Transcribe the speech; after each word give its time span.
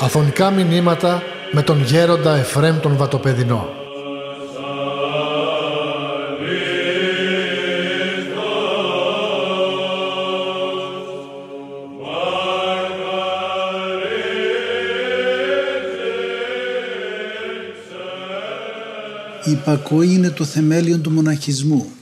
Αφωνικά 0.00 0.50
μηνύματα 0.50 1.22
με 1.52 1.62
τον 1.62 1.82
γέροντα 1.82 2.36
Εφρέμ 2.36 2.78
τον 2.80 2.96
Βατοπεδινό. 2.96 3.68
Η 19.44 19.50
υπακοή 19.50 20.14
είναι 20.14 20.30
το 20.30 20.44
θεμέλιο 20.44 20.98
του 20.98 21.10
μοναχισμού. 21.10 21.97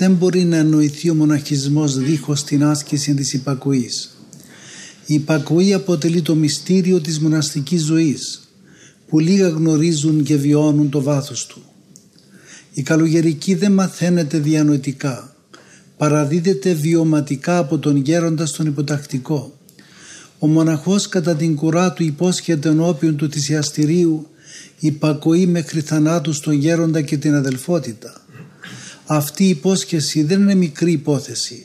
Δεν 0.00 0.12
μπορεί 0.12 0.44
να 0.44 0.56
εννοηθεί 0.56 1.10
ο 1.10 1.14
μοναχισμός 1.14 1.98
δίχως 1.98 2.44
την 2.44 2.64
άσκηση 2.64 3.14
της 3.14 3.32
υπακοής. 3.32 4.16
Η 5.06 5.14
υπακοή 5.14 5.74
αποτελεί 5.74 6.22
το 6.22 6.34
μυστήριο 6.34 7.00
της 7.00 7.20
μοναστικής 7.20 7.82
ζωής 7.82 8.48
που 9.08 9.18
λίγα 9.18 9.48
γνωρίζουν 9.48 10.22
και 10.22 10.36
βιώνουν 10.36 10.90
το 10.90 11.02
βάθος 11.02 11.46
του. 11.46 11.62
Η 12.72 12.82
καλογερική 12.82 13.54
δεν 13.54 13.72
μαθαίνεται 13.72 14.38
διανοητικά, 14.38 15.36
παραδίδεται 15.96 16.72
βιωματικά 16.72 17.58
από 17.58 17.78
τον 17.78 17.96
γέροντα 17.96 18.46
στον 18.46 18.66
υποτακτικό. 18.66 19.58
Ο 20.38 20.46
μοναχός 20.46 21.08
κατά 21.08 21.36
την 21.36 21.56
κουρά 21.56 21.92
του 21.92 22.02
υπόσχεται 22.02 22.68
ενώπιον 22.68 23.16
του 23.16 23.30
θυσιαστηρίου 23.30 24.26
υπακοή 24.78 25.46
μέχρι 25.46 25.80
θανάτου 25.80 26.32
στον 26.32 26.54
γέροντα 26.54 27.00
και 27.00 27.16
την 27.16 27.34
αδελφότητα. 27.34 28.19
Αυτή 29.12 29.44
η 29.44 29.48
υπόσχεση 29.48 30.22
δεν 30.22 30.40
είναι 30.40 30.54
μικρή 30.54 30.92
υπόθεση. 30.92 31.64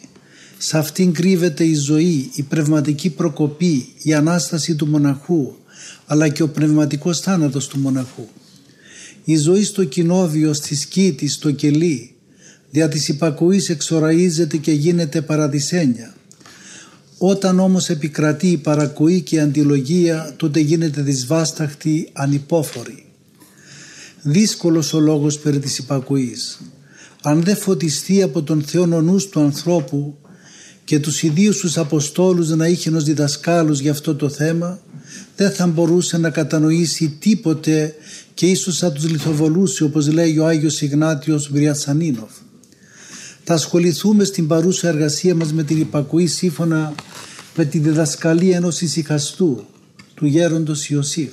Σε 0.57 0.77
αυτήν 0.77 1.13
κρύβεται 1.13 1.63
η 1.63 1.73
ζωή, 1.73 2.29
η 2.35 2.43
πνευματική 2.43 3.09
προκοπή, 3.09 3.87
η 4.01 4.13
Ανάσταση 4.13 4.75
του 4.75 4.87
μοναχού, 4.87 5.55
αλλά 6.05 6.29
και 6.29 6.43
ο 6.43 6.49
πνευματικός 6.49 7.19
θάνατος 7.19 7.67
του 7.67 7.79
μοναχού. 7.79 8.27
Η 9.23 9.37
ζωή 9.37 9.63
στο 9.63 9.83
κοινόβιο, 9.83 10.53
στη 10.53 10.75
σκήτη, 10.75 11.27
στο 11.27 11.51
κελί, 11.51 12.15
δια 12.69 12.89
της 12.89 13.07
υπακοής 13.07 13.69
εξοραίζεται 13.69 14.57
και 14.57 14.71
γίνεται 14.71 15.21
παραδεισένια. 15.21 16.15
Όταν 17.17 17.59
όμως 17.59 17.89
επικρατεί 17.89 18.47
η 18.47 18.57
παρακοή 18.57 19.21
και 19.21 19.35
η 19.35 19.39
αντιλογία, 19.39 20.33
τότε 20.37 20.59
γίνεται 20.59 21.01
δυσβάσταχτη, 21.01 22.09
ανυπόφορη. 22.13 23.05
Δύσκολος 24.21 24.93
ο 24.93 24.99
λόγος 24.99 25.39
περί 25.39 25.59
της 25.59 25.77
υπακοής. 25.77 26.59
Αν 27.27 27.43
δεν 27.43 27.57
φωτιστεί 27.57 28.21
από 28.21 28.43
τον 28.43 28.61
Θεό 28.63 28.81
ο 28.81 29.01
νους 29.01 29.29
του 29.29 29.39
ανθρώπου 29.39 30.17
και 30.83 30.99
τους 30.99 31.23
ιδίους 31.23 31.57
τους 31.57 31.77
Αποστόλους 31.77 32.49
να 32.49 32.67
είχε 32.67 32.89
ως 32.89 33.03
διδασκάλους 33.03 33.79
για 33.79 33.91
αυτό 33.91 34.15
το 34.15 34.29
θέμα, 34.29 34.79
δεν 35.35 35.51
θα 35.51 35.67
μπορούσε 35.67 36.17
να 36.17 36.29
κατανοήσει 36.29 37.09
τίποτε 37.19 37.95
και 38.33 38.45
ίσως 38.45 38.77
θα 38.77 38.91
τους 38.91 39.09
λιθοβολούσε 39.09 39.83
όπως 39.83 40.07
λέει 40.07 40.37
ο 40.37 40.45
Άγιος 40.45 40.81
Ιγνάτιος 40.81 41.49
Βριατσανίνοφ. 41.51 42.31
Θα 43.43 43.53
ασχοληθούμε 43.53 44.23
στην 44.23 44.47
παρούσα 44.47 44.87
εργασία 44.87 45.35
μας 45.35 45.53
με 45.53 45.63
την 45.63 45.79
υπακοή 45.79 46.27
σύμφωνα 46.27 46.93
με 47.55 47.65
τη 47.65 47.79
διδασκαλία 47.79 48.55
ενός 48.55 48.81
ησυχαστού 48.81 49.65
του 50.13 50.25
γέροντος 50.25 50.89
Ιωσήφ. 50.89 51.31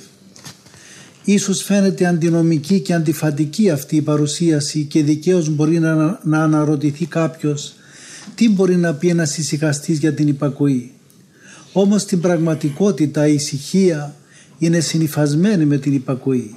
Ίσως 1.25 1.63
φαίνεται 1.63 2.05
αντινομική 2.05 2.79
και 2.79 2.93
αντιφατική 2.93 3.69
αυτή 3.69 3.95
η 3.95 4.01
παρουσίαση 4.01 4.83
και 4.83 5.03
δικαίως 5.03 5.49
μπορεί 5.49 5.79
να, 5.79 6.19
να 6.23 6.43
αναρωτηθεί 6.43 7.05
κάποιος 7.05 7.73
τι 8.35 8.49
μπορεί 8.49 8.75
να 8.75 8.93
πει 8.93 9.09
ένας 9.09 9.37
ησυχαστής 9.37 9.97
για 9.97 10.13
την 10.13 10.27
υπακοή. 10.27 10.91
Όμως 11.73 12.01
στην 12.01 12.21
πραγματικότητα 12.21 13.27
η 13.27 13.33
ησυχία 13.33 14.15
είναι 14.57 14.79
συνειφασμένη 14.79 15.65
με 15.65 15.77
την 15.77 15.93
υπακοή. 15.93 16.55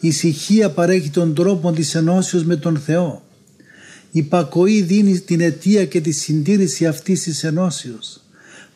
Η 0.00 0.08
ησυχία 0.08 0.70
παρέχει 0.70 1.10
τον 1.10 1.34
τρόπο 1.34 1.72
της 1.72 1.94
ενώσεως 1.94 2.44
με 2.44 2.56
τον 2.56 2.78
Θεό. 2.78 3.22
Η 4.12 4.18
υπακοή 4.18 4.82
δίνει 4.82 5.18
την 5.18 5.40
αιτία 5.40 5.84
και 5.84 6.00
τη 6.00 6.10
συντήρηση 6.10 6.86
αυτής 6.86 7.22
της 7.22 7.44
ενώσεως. 7.44 8.20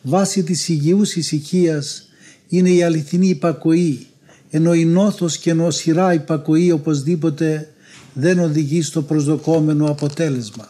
Βάση 0.01 0.43
της 0.43 0.69
υγιούς 0.69 1.15
ησυχίας 1.15 2.09
είναι 2.47 2.69
η 2.69 2.83
αληθινή 2.83 3.27
υπακοή, 3.27 4.07
ενώ 4.49 4.73
η 4.73 4.85
νόθος 4.85 5.37
και 5.37 5.53
νοσηρά 5.53 6.13
υπακοή 6.13 6.71
οπωσδήποτε 6.71 7.69
δεν 8.13 8.39
οδηγεί 8.39 8.81
στο 8.81 9.01
προσδοκόμενο 9.01 9.85
αποτέλεσμα. 9.85 10.67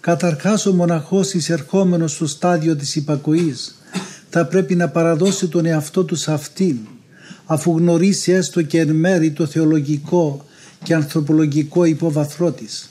Καταρχάς 0.00 0.66
ο 0.66 0.72
μοναχός 0.72 1.34
εισερχόμενος 1.34 2.12
στο 2.12 2.26
στάδιο 2.26 2.76
της 2.76 2.96
υπακοής 2.96 3.74
θα 4.30 4.46
πρέπει 4.46 4.74
να 4.74 4.88
παραδώσει 4.88 5.48
τον 5.48 5.66
εαυτό 5.66 6.04
του 6.04 6.14
σε 6.14 6.32
αυτήν 6.32 6.76
αφού 7.44 7.76
γνωρίσει 7.76 8.32
έστω 8.32 8.62
και 8.62 8.80
εν 8.80 8.90
μέρη 8.90 9.30
το 9.30 9.46
θεολογικό 9.46 10.44
και 10.82 10.94
ανθρωπολογικό 10.94 11.84
υπόβαθρό 11.84 12.50
της. 12.50 12.90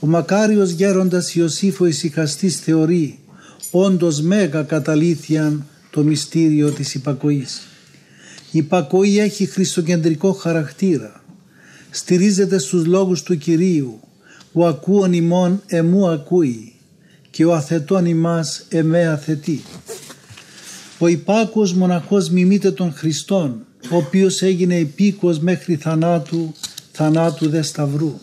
Ο 0.00 0.06
μακάριος 0.06 0.70
γέροντας 0.70 1.34
Ιωσήφ 1.34 1.80
ο 1.80 1.86
ησυχαστής 1.86 2.56
θεωρεί 2.56 3.18
όντως 3.70 4.20
μέγα 4.20 4.62
καταλήθιαν 4.62 5.66
το 5.90 6.02
μυστήριο 6.02 6.70
της 6.70 6.94
υπακοής. 6.94 7.67
Η 8.50 8.58
υπακοή 8.58 9.18
έχει 9.18 9.46
χριστοκεντρικό 9.46 10.32
χαρακτήρα. 10.32 11.22
Στηρίζεται 11.90 12.58
στους 12.58 12.86
λόγους 12.86 13.22
του 13.22 13.38
Κυρίου 13.38 14.00
«Ο 14.52 14.66
ακούων 14.66 15.12
ημών 15.12 15.62
εμού 15.66 16.08
ακούει 16.08 16.72
και 17.30 17.44
ο 17.44 17.54
αθετών 17.54 18.06
ημάς 18.06 18.64
εμέ 18.68 19.06
αθετεί». 19.06 19.62
Ο 20.98 21.06
υπάκος 21.06 21.72
μοναχός 21.72 22.30
μιμείται 22.30 22.70
τον 22.70 22.92
Χριστόν, 22.92 23.66
ο 23.90 23.96
οποίος 23.96 24.42
έγινε 24.42 24.78
υπήκος 24.78 25.38
μέχρι 25.38 25.76
θανάτου, 25.76 26.54
θανάτου 26.92 27.48
δε 27.48 27.62
σταυρού. 27.62 28.18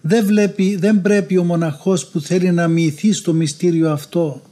Δεν, 0.00 0.26
βλέπει, 0.26 0.76
δεν 0.76 1.02
πρέπει 1.02 1.36
ο 1.36 1.44
μοναχός 1.44 2.06
που 2.06 2.20
θέλει 2.20 2.50
να 2.52 2.68
μοιηθεί 2.68 3.12
στο 3.12 3.32
μυστήριο 3.32 3.90
αυτό 3.90 4.42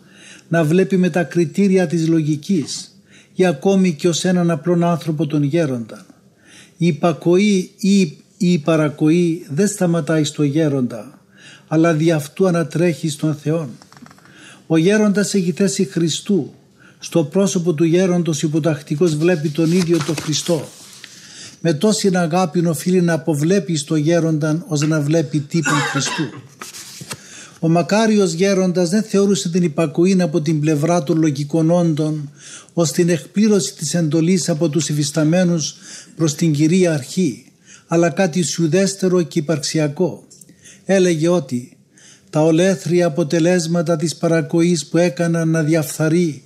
να 0.49 0.65
βλέπει 0.65 0.97
με 0.97 1.11
τα 1.11 1.23
κριτήρια 1.23 1.87
της 1.87 2.09
λογικής 2.09 2.90
ή 3.41 3.47
ακόμη 3.47 3.95
και 3.95 4.09
ως 4.09 4.25
έναν 4.25 4.51
απλόν 4.51 4.85
άνθρωπο 4.85 5.27
τον 5.27 5.43
γέροντα. 5.43 6.07
Η 6.77 6.87
υπακοή 6.87 7.71
ή 7.79 8.17
η 8.37 8.59
παρακοή 8.59 9.47
δεν 9.51 9.69
σταματάει 9.69 10.25
στο 10.25 10.43
γέροντα 10.43 11.21
αλλά 11.69 11.93
δι' 11.93 12.13
αυτού 12.13 12.47
ανατρέχει 12.47 13.09
στον 13.09 13.35
Θεό. 13.35 13.69
Ο 14.67 14.77
γέροντας 14.77 15.35
έχει 15.35 15.53
θέση 15.53 15.85
Χριστού 15.85 16.53
στο 16.99 17.25
πρόσωπο 17.25 17.73
του 17.73 17.85
γέροντος 17.85 18.43
υποτακτικός 18.43 19.17
βλέπει 19.17 19.49
τον 19.49 19.73
ίδιο 19.73 19.99
τον 20.07 20.17
Χριστό. 20.17 20.69
Με 21.61 21.73
τόση 21.73 22.11
αγάπη 22.15 22.67
οφείλει 22.67 23.01
να 23.01 23.13
αποβλέπει 23.13 23.77
στο 23.77 23.97
γέρονταν 23.97 24.65
ως 24.69 24.81
να 24.81 25.01
βλέπει 25.01 25.41
τύπον 25.41 25.79
Χριστού. 25.91 26.25
Ο 27.63 27.69
μακάριος 27.69 28.33
γέροντας 28.33 28.89
δεν 28.89 29.03
θεωρούσε 29.03 29.49
την 29.49 29.63
υπακοή 29.63 30.23
από 30.23 30.41
την 30.41 30.61
πλευρά 30.61 31.03
των 31.03 31.19
λογικών 31.19 31.71
όντων 31.71 32.31
ως 32.73 32.93
την 32.93 33.09
εκπλήρωση 33.09 33.75
της 33.75 33.95
εντολής 33.95 34.49
από 34.49 34.69
τους 34.69 34.89
υφισταμένους 34.89 35.75
προς 36.17 36.35
την 36.35 36.53
Κυρία 36.53 36.93
Αρχή 36.93 37.45
αλλά 37.87 38.11
κάτι 38.11 38.43
σουδέστερο 38.43 39.23
και 39.23 39.39
υπαρξιακό. 39.39 40.25
Έλεγε 40.85 41.29
ότι 41.29 41.77
τα 42.31 42.41
ολέθρια 42.41 43.07
αποτελέσματα 43.07 43.97
της 43.97 44.17
παρακοής 44.17 44.87
που 44.87 44.99
έκαναν 44.99 45.49
να 45.49 45.63
διαφθαρεί 45.63 46.43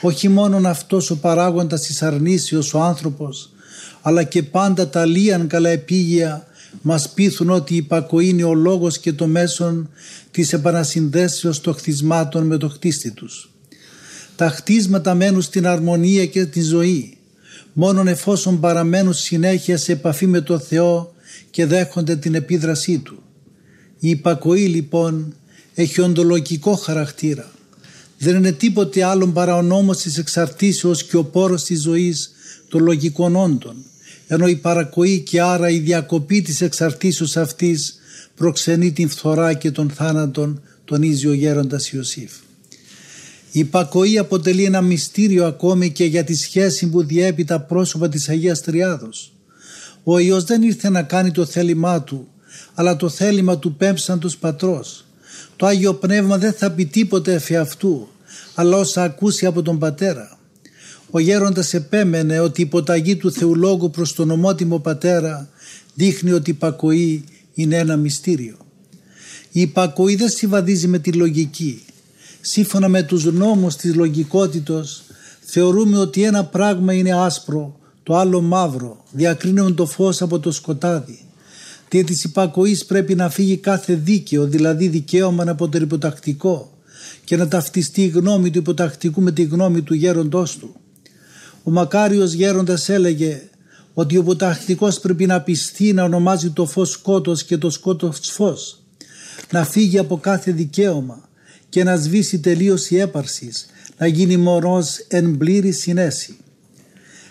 όχι 0.00 0.28
μόνον 0.28 0.66
αυτός 0.66 1.10
ο 1.10 1.16
παράγοντας 1.16 1.80
της 1.80 2.02
αρνήσεως 2.02 2.74
ο 2.74 2.80
άνθρωπος 2.80 3.52
αλλά 4.02 4.22
και 4.22 4.42
πάντα 4.42 4.88
τα 4.88 5.04
λίαν 5.04 5.46
καλά 5.46 5.68
επίγεια 5.68 6.46
μας 6.82 7.12
πείθουν 7.12 7.50
ότι 7.50 7.74
η 7.74 7.76
υπακοή 7.76 8.28
είναι 8.28 8.44
ο 8.44 8.54
λόγος 8.54 8.98
και 8.98 9.12
το 9.12 9.26
μέσον 9.26 9.90
της 10.30 10.52
επανασυνδέσεως 10.52 11.60
των 11.60 11.74
χτισμάτων 11.74 12.46
με 12.46 12.56
το 12.56 12.68
χτίστη 12.68 13.10
τους. 13.10 13.50
Τα 14.36 14.48
χτίσματα 14.48 15.14
μένουν 15.14 15.42
στην 15.42 15.66
αρμονία 15.66 16.26
και 16.26 16.44
τη 16.46 16.62
ζωή 16.62 17.16
μόνον 17.72 18.08
εφόσον 18.08 18.60
παραμένουν 18.60 19.14
συνέχεια 19.14 19.76
σε 19.76 19.92
επαφή 19.92 20.26
με 20.26 20.40
το 20.40 20.58
Θεό 20.58 21.14
και 21.50 21.66
δέχονται 21.66 22.16
την 22.16 22.34
επίδρασή 22.34 22.98
Του. 22.98 23.22
Η 23.98 24.08
υπακοή 24.08 24.66
λοιπόν 24.66 25.34
έχει 25.74 26.00
οντολογικό 26.00 26.74
χαρακτήρα 26.74 27.52
δεν 28.24 28.36
είναι 28.36 28.52
τίποτε 28.52 29.04
άλλο 29.04 29.26
παρά 29.26 29.56
ο 29.56 29.62
νόμος 29.62 29.98
της 29.98 30.18
εξαρτήσεως 30.18 31.04
και 31.04 31.16
ο 31.16 31.24
πόρος 31.24 31.64
της 31.64 31.82
ζωής 31.82 32.30
των 32.68 32.82
λογικών 32.82 33.36
όντων, 33.36 33.76
ενώ 34.26 34.46
η 34.46 34.56
παρακοή 34.56 35.20
και 35.20 35.40
άρα 35.40 35.70
η 35.70 35.78
διακοπή 35.78 36.42
της 36.42 36.60
εξαρτήσεως 36.60 37.36
αυτής 37.36 37.98
προξενεί 38.34 38.92
την 38.92 39.08
φθορά 39.08 39.54
και 39.54 39.70
τον 39.70 39.90
θάνατον 39.90 40.62
τονίζει 40.84 41.26
ο 41.26 41.32
γέροντας 41.32 41.90
Ιωσήφ. 41.90 42.32
Η 43.50 43.58
υπακοή 43.58 44.18
αποτελεί 44.18 44.64
ένα 44.64 44.80
μυστήριο 44.80 45.46
ακόμη 45.46 45.90
και 45.90 46.04
για 46.04 46.24
τη 46.24 46.34
σχέση 46.34 46.88
που 46.88 47.04
διέπει 47.04 47.44
τα 47.44 47.60
πρόσωπα 47.60 48.08
της 48.08 48.28
Αγίας 48.28 48.60
Τριάδος. 48.60 49.32
Ο 50.02 50.18
Υιός 50.18 50.44
δεν 50.44 50.62
ήρθε 50.62 50.88
να 50.88 51.02
κάνει 51.02 51.30
το 51.30 51.44
θέλημά 51.44 52.02
του, 52.02 52.28
αλλά 52.74 52.96
το 52.96 53.08
θέλημα 53.08 53.58
του 53.58 53.76
πέμψαντος 53.76 54.36
πατρός 54.36 55.04
Το 55.56 55.66
Άγιο 55.66 55.94
Πνεύμα 55.94 56.38
δεν 56.38 56.52
θα 56.52 56.70
πει 56.70 56.86
τίποτε 56.86 57.32
εφ' 57.32 57.50
αυτού, 57.50 58.08
αλλά 58.54 58.76
όσα 58.76 59.02
ακούσει 59.02 59.46
από 59.46 59.62
τον 59.62 59.78
Πατέρα. 59.78 60.38
Ο 61.16 61.18
γέροντας 61.18 61.74
επέμενε 61.74 62.40
ότι 62.40 62.60
η 62.60 62.64
υποταγή 62.64 63.16
του 63.16 63.32
Θεολόγου 63.32 63.90
προς 63.90 64.14
τον 64.14 64.30
ομότιμο 64.30 64.78
Πατέρα 64.78 65.48
δείχνει 65.94 66.32
ότι 66.32 66.50
η 66.50 66.54
υπακοή 66.56 67.24
είναι 67.54 67.76
ένα 67.76 67.96
μυστήριο. 67.96 68.56
Η 69.52 69.60
υπακοή 69.60 70.14
δεν 70.14 70.28
συμβαδίζει 70.28 70.86
με 70.86 70.98
τη 70.98 71.12
λογική. 71.12 71.84
Σύμφωνα 72.40 72.88
με 72.88 73.02
τους 73.02 73.24
νόμους 73.24 73.76
της 73.76 73.94
λογικότητος 73.94 75.02
θεωρούμε 75.40 75.98
ότι 75.98 76.22
ένα 76.22 76.44
πράγμα 76.44 76.92
είναι 76.92 77.12
άσπρο, 77.12 77.78
το 78.02 78.16
άλλο 78.16 78.40
μαύρο, 78.40 79.04
διακρίνουν 79.10 79.74
το 79.74 79.86
φως 79.86 80.22
από 80.22 80.38
το 80.38 80.52
σκοτάδι. 80.52 81.18
Δια 81.88 82.04
της 82.04 82.24
υπακοής 82.24 82.84
πρέπει 82.84 83.14
να 83.14 83.30
φύγει 83.30 83.56
κάθε 83.56 83.94
δίκαιο, 83.94 84.46
δηλαδή 84.46 84.88
δικαίωμα 84.88 85.44
από 85.50 85.68
το 85.68 85.78
υποτακτικό 85.78 86.72
και 87.24 87.36
να 87.36 87.48
ταυτιστεί 87.48 88.02
η 88.02 88.08
γνώμη 88.08 88.50
του 88.50 88.58
υποτακτικού 88.58 89.20
με 89.20 89.32
τη 89.32 89.42
γνώμη 89.42 89.82
του 89.82 89.94
γέροντός 89.94 90.56
του. 90.56 90.74
Ο 91.66 91.70
μακάριος 91.70 92.32
γέροντας 92.32 92.88
έλεγε 92.88 93.42
ότι 93.94 94.16
ο 94.16 94.20
υποτακτικός 94.20 95.00
πρέπει 95.00 95.26
να 95.26 95.40
πιστεί 95.40 95.92
να 95.92 96.02
ονομάζει 96.02 96.50
το 96.50 96.66
φως 96.66 96.90
σκότος 96.90 97.44
και 97.44 97.58
το 97.58 97.70
σκότος 97.70 98.20
φως, 98.22 98.82
να 99.50 99.64
φύγει 99.64 99.98
από 99.98 100.18
κάθε 100.18 100.52
δικαίωμα 100.52 101.28
και 101.68 101.84
να 101.84 101.96
σβήσει 101.96 102.38
τελείως 102.38 102.90
η 102.90 102.98
έπαρσης, 102.98 103.66
να 103.98 104.06
γίνει 104.06 104.36
μωρός 104.36 105.04
εν 105.08 105.36
πλήρη 105.36 105.72
συνέση. 105.72 106.36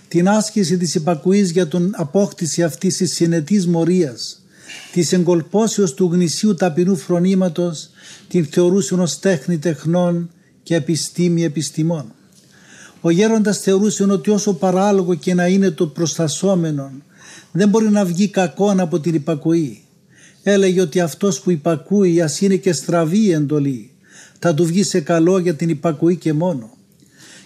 Την 0.08 0.30
άσκηση 0.30 0.78
της 0.78 0.96
υπακουής 0.96 1.52
για 1.52 1.68
τον 1.68 1.92
απόκτηση 1.96 2.64
αυτής 2.64 2.98
της 2.98 3.14
συνετής 3.14 3.68
μορίας 3.68 4.44
της 4.92 5.14
εγκολπώσεως 5.14 5.94
του 5.94 6.10
γνησίου 6.12 6.54
ταπεινού 6.54 6.96
φρονήματος 6.96 7.90
την 8.28 8.46
θεωρούσε 8.46 8.94
ως 8.94 9.20
τέχνη 9.20 9.58
τεχνών 9.58 10.30
και 10.64 10.76
επιστήμη 10.76 11.44
επιστημών. 11.44 12.14
Ο 13.06 13.10
γέροντας 13.10 13.60
θεωρούσε 13.60 14.04
ότι 14.04 14.30
όσο 14.30 14.54
παράλογο 14.54 15.14
και 15.14 15.34
να 15.34 15.48
είναι 15.48 15.72
το 15.72 15.88
προστασόμενο 15.88 16.92
δεν 17.52 17.70
μπορεί 17.70 17.90
να 17.90 18.06
βγει 18.06 18.28
κακόν 18.28 18.80
από 18.80 19.00
την 19.00 19.14
υπακοή. 19.14 19.82
Έλεγε 20.44 20.82
ότι 20.82 21.00
αυτός 21.00 21.42
που 21.42 21.52
υπακούει 21.52 22.22
ας 22.22 22.42
είναι 22.42 22.56
και 22.56 22.74
στραβή 22.74 23.20
η 23.20 23.32
εντολή 23.32 23.92
θα 24.40 24.54
του 24.54 24.66
βγει 24.66 24.84
σε 24.84 25.00
καλό 25.00 25.38
για 25.38 25.56
την 25.56 25.70
υπακοή 25.70 26.16
και 26.16 26.34
μόνο. 26.34 26.78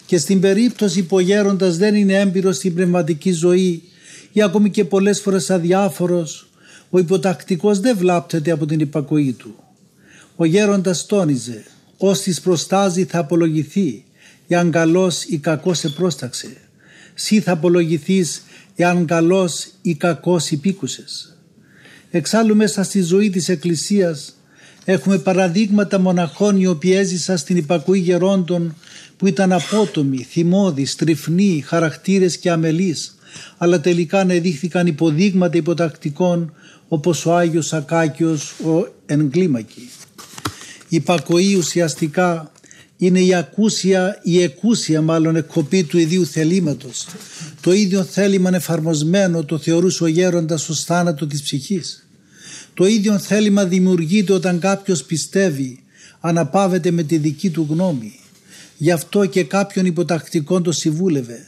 Και 0.06 0.18
στην 0.18 0.40
περίπτωση 0.40 1.04
που 1.04 1.16
ο 1.16 1.20
γέροντας 1.20 1.78
δεν 1.78 1.96
είναι 1.96 2.14
έμπειρος 2.14 2.56
στην 2.56 2.74
πνευματική 2.74 3.32
ζωή 3.32 3.84
ή 4.32 4.42
ακόμη 4.42 4.70
και 4.70 4.86
πολλές 4.86 5.22
φορές 5.22 5.50
αδιάφορος 5.50 6.50
ο 6.90 7.00
υποτακτικός 7.00 7.80
δεν 7.80 7.98
βλάπτεται 7.98 8.52
από 8.52 8.66
την 8.66 8.80
υπακοή 8.80 9.34
του. 9.34 9.56
Ο 10.36 10.46
γέροντας 10.46 11.06
τόνιζε 11.06 11.64
«Ως 11.98 12.40
προστάζει 12.44 13.06
θα 13.06 13.20
απολογηθεί, 13.20 14.06
εάν 14.48 14.72
καλός 14.72 15.24
ή 15.24 15.38
κακός 15.38 15.78
σε 15.78 15.90
πρόσταξε. 15.90 16.58
Σύ 17.14 17.40
θα 17.40 17.52
απολογηθείς 17.52 18.44
εάν 18.76 19.06
καλός 19.06 19.68
ή 19.82 19.96
κακός 19.96 20.52
υπήκουσες». 20.52 21.38
Εξάλλου 22.12 22.56
μέσα 22.56 22.84
στη 22.84 23.02
ζωή 23.02 23.30
της 23.30 23.50
Εκκλησίας 23.50 24.36
έχουμε 24.86 25.18
παραδείγματα 25.18 26.00
μοναχών 26.00 26.60
οι 26.60 26.68
οποίοι 26.68 26.94
έζησαν 26.96 27.38
στην 27.38 27.58
υπακοή 27.58 28.00
γερόντων 28.00 28.76
που 29.18 29.28
ήταν 29.28 29.52
απότομοι, 29.52 30.24
θυμώδεις, 30.24 30.96
τριφνοί, 30.96 31.64
χαρακτήρες 31.66 32.38
και 32.38 32.52
αμελείς 32.52 33.18
αλλά 33.58 33.80
τελικά 33.80 34.20
ανεδείχθηκαν 34.20 34.88
υποδείγματα 34.88 35.58
υποτακτικών 35.58 36.54
όπως 36.88 37.26
ο 37.26 37.36
Άγιος 37.36 37.74
Ακάκιος 37.74 38.52
ο 38.52 38.88
Εγκλήμακη. 39.06 39.90
Η 40.90 41.00
πακοή 41.00 41.56
ουσιαστικά 41.56 42.52
είναι 42.98 43.20
η 43.20 43.34
ακούσια, 43.34 44.20
η 44.24 44.42
εκούσια 44.42 45.02
μάλλον 45.02 45.36
εκκοπή 45.36 45.84
του 45.84 45.98
ιδίου 45.98 46.26
θελήματος. 46.26 47.08
Το 47.62 47.74
ίδιο 47.74 48.04
θέλημα 48.04 48.50
εφαρμοσμένο 48.56 49.44
το 49.44 49.58
θεωρούσε 49.58 50.04
ο 50.04 50.08
γέροντας 50.08 50.70
ως 50.70 50.84
θάνατο 50.84 51.28
της 51.28 51.42
ψυχής. 51.42 52.08
Το 52.74 52.86
ίδιο 52.86 53.20
θέλημα 53.20 53.66
δημιουργείται 53.66 54.34
όταν 54.34 54.60
κάποιος 54.60 55.04
πιστεύει, 55.04 55.84
αναπαύεται 56.20 56.92
με 56.92 57.04
τη 57.04 57.18
δική 57.18 57.50
του 57.50 57.68
γνώμη. 57.70 58.20
Γι' 58.78 58.92
αυτό 58.92 59.26
και 59.26 59.44
κάποιον 59.44 59.86
υποτακτικών 59.86 60.64
το 60.64 60.72
συμβούλευε. 60.72 61.48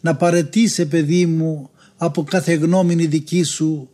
Να 0.00 0.16
παρετήσει 0.16 0.86
παιδί 0.86 1.26
μου 1.26 1.70
από 1.96 2.22
κάθε 2.22 2.54
γνώμη 2.54 2.94
δική 2.94 3.42
σου 3.42 3.88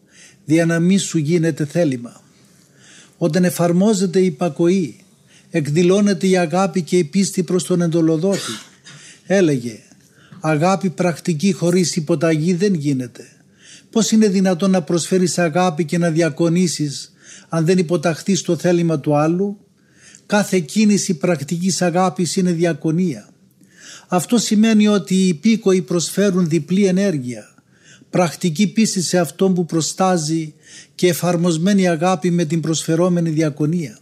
δια 0.44 0.67
να 0.67 0.79
μη 0.79 0.99
σου 0.99 1.19
γίνεται 1.19 1.64
θέλημα. 1.64 2.20
Όταν 3.19 3.44
εφαρμόζεται 3.44 4.20
η 4.20 4.25
υπακοή, 4.25 4.97
εκδηλώνεται 5.51 6.27
η 6.27 6.37
αγάπη 6.37 6.83
και 6.83 6.99
η 6.99 7.05
πίστη 7.05 7.43
προς 7.43 7.65
τον 7.65 7.83
εντολοδότη. 7.83 8.53
Έλεγε, 9.27 9.79
αγάπη 10.41 10.91
πρακτική 10.91 11.53
χωρίς 11.53 11.97
υποταγή 11.97 12.55
δεν 12.55 12.75
γίνεται. 12.75 13.29
Πώς 13.91 14.11
είναι 14.11 14.29
δυνατόν 14.29 14.71
να 14.71 14.83
προσφέρεις 14.83 15.39
αγάπη 15.39 15.85
και 15.85 15.99
να 15.99 16.11
διακονήσεις 16.11 17.13
αν 17.49 17.65
δεν 17.65 17.79
υποταχθείς 17.79 18.43
το 18.43 18.57
θέλημα 18.57 19.01
του 19.01 19.17
άλλου; 19.17 19.59
Κάθε 20.27 20.59
κίνηση 20.59 21.15
πρακτικής 21.15 21.83
αγάπης 21.83 22.37
είναι 22.37 22.53
διακονία. 22.53 23.29
Αυτό 24.09 24.39
σημαίνει 24.39 24.89
ότι 24.89 25.15
οι 25.15 25.29
υπήκοοι 25.29 25.83
προσφέρουν 25.83 26.49
διπλή 26.49 26.87
ενέργεια 26.87 27.57
πρακτική 28.11 28.67
πίστη 28.67 29.03
σε 29.03 29.19
αυτόν 29.19 29.55
που 29.55 29.67
προστάζει 29.67 30.55
και 30.95 31.09
εφαρμοσμένη 31.09 31.89
αγάπη 31.89 32.31
με 32.31 32.45
την 32.45 32.61
προσφερόμενη 32.61 33.31
διακονία. 33.31 33.99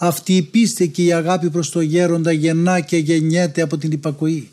Αυτή 0.00 0.36
η 0.36 0.42
πίστη 0.42 0.88
και 0.88 1.04
η 1.04 1.12
αγάπη 1.12 1.50
προς 1.50 1.70
το 1.70 1.80
γέροντα 1.80 2.32
γεννά 2.32 2.80
και 2.80 2.96
γεννιέται 2.96 3.62
από 3.62 3.78
την 3.78 3.92
υπακοή. 3.92 4.50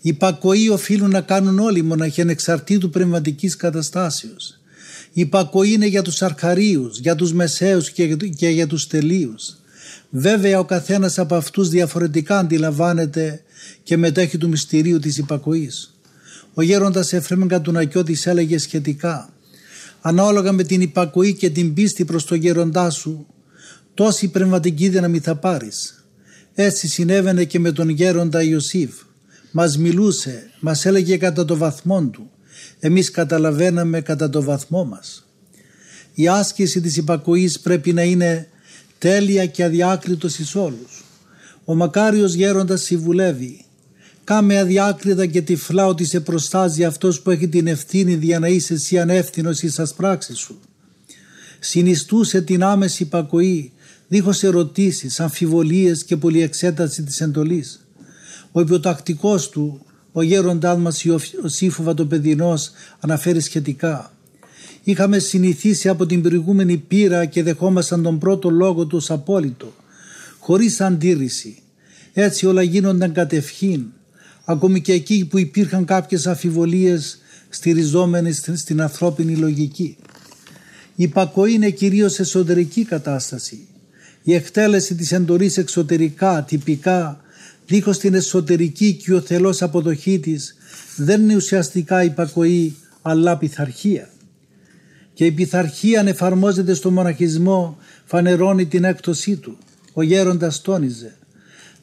Η 0.00 0.08
υπακοή 0.08 0.68
οφείλουν 0.68 1.10
να 1.10 1.20
κάνουν 1.20 1.58
όλοι 1.58 1.78
οι 1.78 1.82
μοναχοί 1.82 2.20
ανεξαρτήτου 2.20 2.90
πνευματικής 2.90 3.56
καταστάσεως. 3.56 4.60
Η 5.12 5.20
υπακοή 5.20 5.72
είναι 5.72 5.86
για 5.86 6.02
τους 6.02 6.22
αρχαρίους, 6.22 6.98
για 6.98 7.14
τους 7.14 7.32
μεσαίους 7.32 7.90
και 8.36 8.48
για 8.48 8.66
τους 8.66 8.86
τελείους. 8.86 9.56
Βέβαια 10.10 10.58
ο 10.58 10.64
καθένας 10.64 11.18
από 11.18 11.34
αυτούς 11.34 11.68
διαφορετικά 11.68 12.38
αντιλαμβάνεται 12.38 13.42
και 13.82 13.96
μετέχει 13.96 14.38
του 14.38 14.48
μυστηρίου 14.48 14.98
της 14.98 15.18
υπακοής. 15.18 15.94
Ο 16.54 16.62
γέροντας 16.62 17.12
Εφραίμ 17.12 17.46
Κατουνακιώτης 17.46 18.26
έλεγε 18.26 18.58
σχετικά 18.58 19.32
«Ανάλογα 20.00 20.52
με 20.52 20.62
την 20.62 20.80
υπακοή 20.80 21.34
και 21.34 21.50
την 21.50 21.74
πίστη 21.74 22.04
προς 22.04 22.24
το 22.24 22.34
γέροντά 22.34 22.90
σου, 22.90 23.26
τόση 23.94 24.28
πνευματική 24.28 24.88
δύναμη 24.88 25.18
θα 25.18 25.36
πάρεις». 25.36 26.04
Έτσι 26.54 26.88
συνέβαινε 26.88 27.44
και 27.44 27.58
με 27.58 27.72
τον 27.72 27.88
γέροντα 27.88 28.42
Ιωσήφ. 28.42 28.90
Μας 29.50 29.78
μιλούσε, 29.78 30.50
μας 30.60 30.86
έλεγε 30.86 31.16
κατά 31.16 31.44
το 31.44 31.56
βαθμό 31.56 32.04
του. 32.04 32.30
Εμείς 32.80 33.10
καταλαβαίναμε 33.10 34.00
κατά 34.00 34.30
το 34.30 34.42
βαθμό 34.42 34.84
μας. 34.84 35.26
Η 36.14 36.28
άσκηση 36.28 36.80
της 36.80 36.96
υπακοής 36.96 37.60
πρέπει 37.60 37.92
να 37.92 38.02
είναι 38.02 38.48
τέλεια 38.98 39.46
και 39.46 39.64
αδιάκριτος 39.64 40.38
εις 40.38 40.54
όλους. 40.54 41.04
Ο 41.64 41.74
μακάριος 41.74 42.34
γέροντας 42.34 42.82
συμβουλεύει 42.82 43.64
Κάμε 44.24 44.58
αδιάκριτα 44.58 45.26
και 45.26 45.42
τυφλά 45.42 45.86
ότι 45.86 46.04
σε 46.04 46.20
προστάζει 46.20 46.84
αυτός 46.84 47.20
που 47.20 47.30
έχει 47.30 47.48
την 47.48 47.66
ευθύνη 47.66 48.14
για 48.14 48.38
να 48.38 48.48
είσαι 48.48 48.74
εσύ 48.74 48.98
ανεύθυνος 48.98 49.62
εις 49.62 49.74
σας 49.74 49.94
πράξεις 49.94 50.38
σου. 50.38 50.60
Συνιστούσε 51.60 52.40
την 52.40 52.62
άμεση 52.62 53.02
υπακοή, 53.02 53.72
δίχως 54.08 54.42
ερωτήσεις, 54.42 55.20
αμφιβολίες 55.20 56.04
και 56.04 56.16
πολυεξέταση 56.16 57.02
της 57.02 57.20
εντολής. 57.20 57.86
Ο 58.52 58.60
υποτακτικός 58.60 59.48
του, 59.48 59.86
ο 60.12 60.22
γέροντάς 60.22 60.78
μας 60.78 61.04
ο 61.44 61.48
Σύφοβα 61.48 61.94
το 61.94 62.06
παιδινός 62.06 62.70
αναφέρει 63.00 63.40
σχετικά. 63.40 64.12
Είχαμε 64.82 65.18
συνηθίσει 65.18 65.88
από 65.88 66.06
την 66.06 66.22
προηγούμενη 66.22 66.76
πείρα 66.76 67.24
και 67.24 67.42
δεχόμασταν 67.42 68.02
τον 68.02 68.18
πρώτο 68.18 68.50
λόγο 68.50 68.86
τους 68.86 69.02
ως 69.02 69.10
απόλυτο, 69.10 69.72
χωρίς 70.38 70.80
αντίρρηση. 70.80 71.58
Έτσι 72.12 72.46
όλα 72.46 72.62
γίνονταν 72.62 73.12
κατευχήν, 73.12 73.84
ακόμη 74.44 74.80
και 74.80 74.92
εκεί 74.92 75.26
που 75.30 75.38
υπήρχαν 75.38 75.84
κάποιες 75.84 76.26
αφιβολίες 76.26 77.18
στηριζόμενες 77.48 78.50
στην 78.54 78.80
ανθρώπινη 78.80 79.36
λογική. 79.36 79.96
Η 80.96 81.02
υπακοή 81.02 81.52
είναι 81.52 81.70
κυρίως 81.70 82.18
εσωτερική 82.18 82.84
κατάσταση. 82.84 83.66
Η 84.26 84.34
εκτέλεση 84.34 84.94
της 84.94 85.12
εντολής 85.12 85.56
εξωτερικά, 85.56 86.44
τυπικά, 86.48 87.20
δίχως 87.66 87.98
την 87.98 88.14
εσωτερική 88.14 88.92
και 88.92 89.14
ο 89.14 89.20
θελός 89.20 89.62
αποδοχή 89.62 90.18
της, 90.18 90.56
δεν 90.96 91.22
είναι 91.22 91.36
ουσιαστικά 91.36 92.04
υπακοή, 92.04 92.76
αλλά 93.02 93.38
πειθαρχία. 93.38 94.08
Και 95.14 95.24
η 95.24 95.32
πειθαρχία 95.32 96.00
αν 96.00 96.06
εφαρμόζεται 96.06 96.74
στο 96.74 96.90
μοναχισμό 96.90 97.78
φανερώνει 98.04 98.66
την 98.66 98.84
έκπτωσή 98.84 99.36
του. 99.36 99.58
Ο 99.92 100.02
γέροντας 100.02 100.60
τόνιζε 100.60 101.16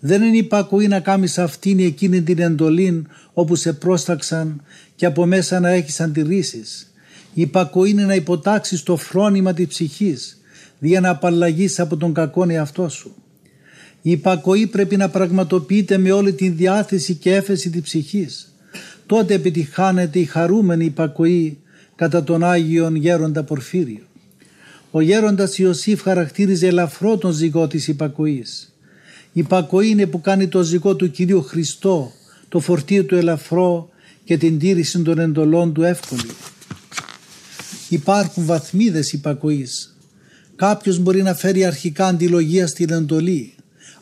δεν 0.04 0.22
είναι 0.22 0.38
υπακοή 0.38 0.88
να 0.88 1.00
κάνεις 1.00 1.38
αυτήν 1.38 1.80
ή 1.80 1.84
εκείνη 1.84 2.22
την 2.22 2.40
εντολή 2.40 3.06
όπου 3.34 3.56
σε 3.56 3.74
πρόσταξαν 3.74 4.62
και 4.96 5.06
από 5.06 5.26
μέσα 5.26 5.60
να 5.60 5.70
έχεις 5.70 6.00
αντιρρήσεις. 6.00 6.92
Η 7.34 7.42
υπακοή 7.42 7.90
είναι 7.90 8.06
να 8.06 8.16
υποτάξεις 8.16 8.84
το 8.84 8.98
φρόνημα 8.98 9.54
της 9.54 9.68
ψυχής, 9.68 10.41
δια 10.82 11.00
να 11.00 11.10
απαλλαγείς 11.10 11.80
από 11.80 11.98
τον 11.98 12.14
κακόν 12.14 12.50
εαυτό 12.50 12.90
σου. 12.90 13.16
Η 14.02 14.12
υπακοή 14.12 14.68
πρέπει 14.68 14.98
να 14.98 15.10
πραγματοποιείται 15.10 15.98
με 15.98 16.12
όλη 16.12 16.34
την 16.34 16.56
διάθεση 16.56 17.14
και 17.16 17.36
έφεση 17.36 17.70
της 17.70 17.82
ψυχής. 17.82 18.54
Τότε 19.06 19.34
επιτυχάνεται 19.34 20.20
η 20.20 20.26
χαρούμενη 20.26 20.86
υπακοή 20.86 21.58
κατά 21.96 22.24
τον 22.24 22.44
Άγιον 22.44 22.96
Γέροντα 22.96 23.44
Πορφύριο. 23.44 24.02
Ο 24.92 25.02
Γέροντας 25.02 25.58
Ιωσήφ 25.58 26.02
χαρακτήριζε 26.02 26.68
ελαφρό 26.68 27.18
τον 27.18 27.32
ζυγό 27.32 27.68
της 27.68 27.88
υπακοής. 27.88 28.74
Η 29.34 29.40
υπακοή 29.40 29.90
είναι 29.90 30.06
που 30.06 30.22
κάνει 30.22 30.48
το 30.48 30.62
ζυγό 30.62 30.96
του 30.96 31.12
Κυρίου 31.12 31.44
Χριστό, 31.44 32.12
το 32.50 32.60
φορτίο 32.60 33.04
του 33.04 33.16
ελαφρό 33.16 33.90
και 34.24 34.38
την 34.38 34.60
τήρηση 34.60 35.02
των 35.02 35.20
εντολών 35.20 35.74
του 35.74 35.84
εύκολη. 35.84 36.32
Υπάρχουν 37.90 38.46
βαθμίδες 38.46 39.14
υπακοής. 39.14 39.96
Κάποιος 40.62 41.00
μπορεί 41.00 41.22
να 41.22 41.34
φέρει 41.34 41.66
αρχικά 41.66 42.06
αντιλογία 42.06 42.68
στην 42.68 42.92
εντολή, 42.92 43.54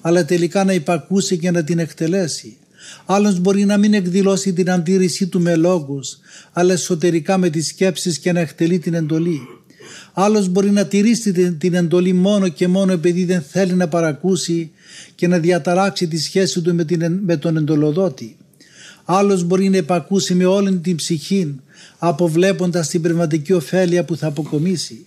αλλά 0.01 0.25
τελικά 0.25 0.63
να 0.63 0.73
υπακούσει 0.73 1.37
και 1.37 1.51
να 1.51 1.63
την 1.63 1.79
εκτελέσει. 1.79 2.57
Άλλος 3.05 3.39
μπορεί 3.39 3.65
να 3.65 3.77
μην 3.77 3.93
εκδηλώσει 3.93 4.53
την 4.53 4.71
αντίρρησή 4.71 5.27
του 5.27 5.41
με 5.41 5.55
λόγους, 5.55 6.19
αλλά 6.51 6.73
εσωτερικά 6.73 7.37
με 7.37 7.49
τις 7.49 7.67
σκέψεις 7.67 8.19
και 8.19 8.31
να 8.31 8.39
εκτελεί 8.39 8.79
την 8.79 8.93
εντολή. 8.93 9.39
Άλλος 10.13 10.47
μπορεί 10.47 10.71
να 10.71 10.85
τηρήσει 10.85 11.53
την 11.53 11.73
εντολή 11.73 12.13
μόνο 12.13 12.47
και 12.47 12.67
μόνο 12.67 12.91
επειδή 12.91 13.25
δεν 13.25 13.41
θέλει 13.41 13.73
να 13.73 13.87
παρακούσει 13.87 14.71
και 15.15 15.27
να 15.27 15.39
διαταράξει 15.39 16.07
τη 16.07 16.17
σχέση 16.17 16.61
του 16.61 16.75
με, 16.75 16.85
την, 16.85 17.19
με 17.23 17.37
τον 17.37 17.57
εντολοδότη. 17.57 18.37
Άλλος 19.05 19.43
μπορεί 19.43 19.69
να 19.69 19.77
υπακούσει 19.77 20.33
με 20.33 20.45
όλη 20.45 20.77
την 20.77 20.95
ψυχή 20.95 21.55
αποβλέποντας 21.97 22.87
την 22.87 23.01
πνευματική 23.01 23.53
ωφέλεια 23.53 24.05
που 24.05 24.15
θα 24.15 24.27
αποκομίσει. 24.27 25.03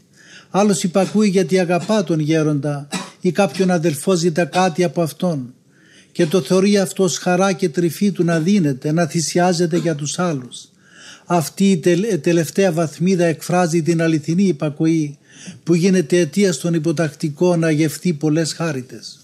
Άλλος 0.54 0.82
υπακούει 0.82 1.28
γιατί 1.28 1.58
αγαπά 1.58 2.04
τον 2.04 2.18
γέροντα 2.18 2.88
ή 3.20 3.32
κάποιον 3.32 3.70
αδελφό 3.70 4.14
ζητά 4.14 4.44
κάτι 4.44 4.84
από 4.84 5.02
αυτόν 5.02 5.54
και 6.12 6.26
το 6.26 6.40
θεωρεί 6.40 6.78
αυτός 6.78 7.18
χαρά 7.18 7.52
και 7.52 7.68
τρυφή 7.68 8.10
του 8.10 8.24
να 8.24 8.40
δίνεται, 8.40 8.92
να 8.92 9.06
θυσιάζεται 9.06 9.76
για 9.76 9.94
τους 9.94 10.18
άλλους. 10.18 10.68
Αυτή 11.26 11.70
η 11.70 11.78
τελευταία 12.18 12.72
βαθμίδα 12.72 13.24
εκφράζει 13.24 13.82
την 13.82 14.02
αληθινή 14.02 14.42
υπακοή 14.42 15.18
που 15.62 15.74
γίνεται 15.74 16.18
αιτία 16.18 16.52
στον 16.52 16.74
υποτακτικό 16.74 17.56
να 17.56 17.70
γευτεί 17.70 18.12
πολλές 18.12 18.52
χάριτες. 18.52 19.20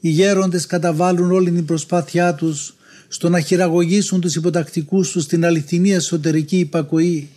Οι 0.00 0.08
γέροντες 0.08 0.66
καταβάλουν 0.66 1.32
όλη 1.32 1.50
την 1.50 1.64
προσπάθειά 1.64 2.34
τους 2.34 2.74
στο 3.08 3.28
να 3.28 3.40
χειραγωγήσουν 3.40 4.20
τους 4.20 4.34
υποτακτικούς 4.34 5.10
τους 5.10 5.22
στην 5.22 5.44
αληθινή 5.44 5.92
εσωτερική 5.92 6.58
υπακοή 6.58 7.28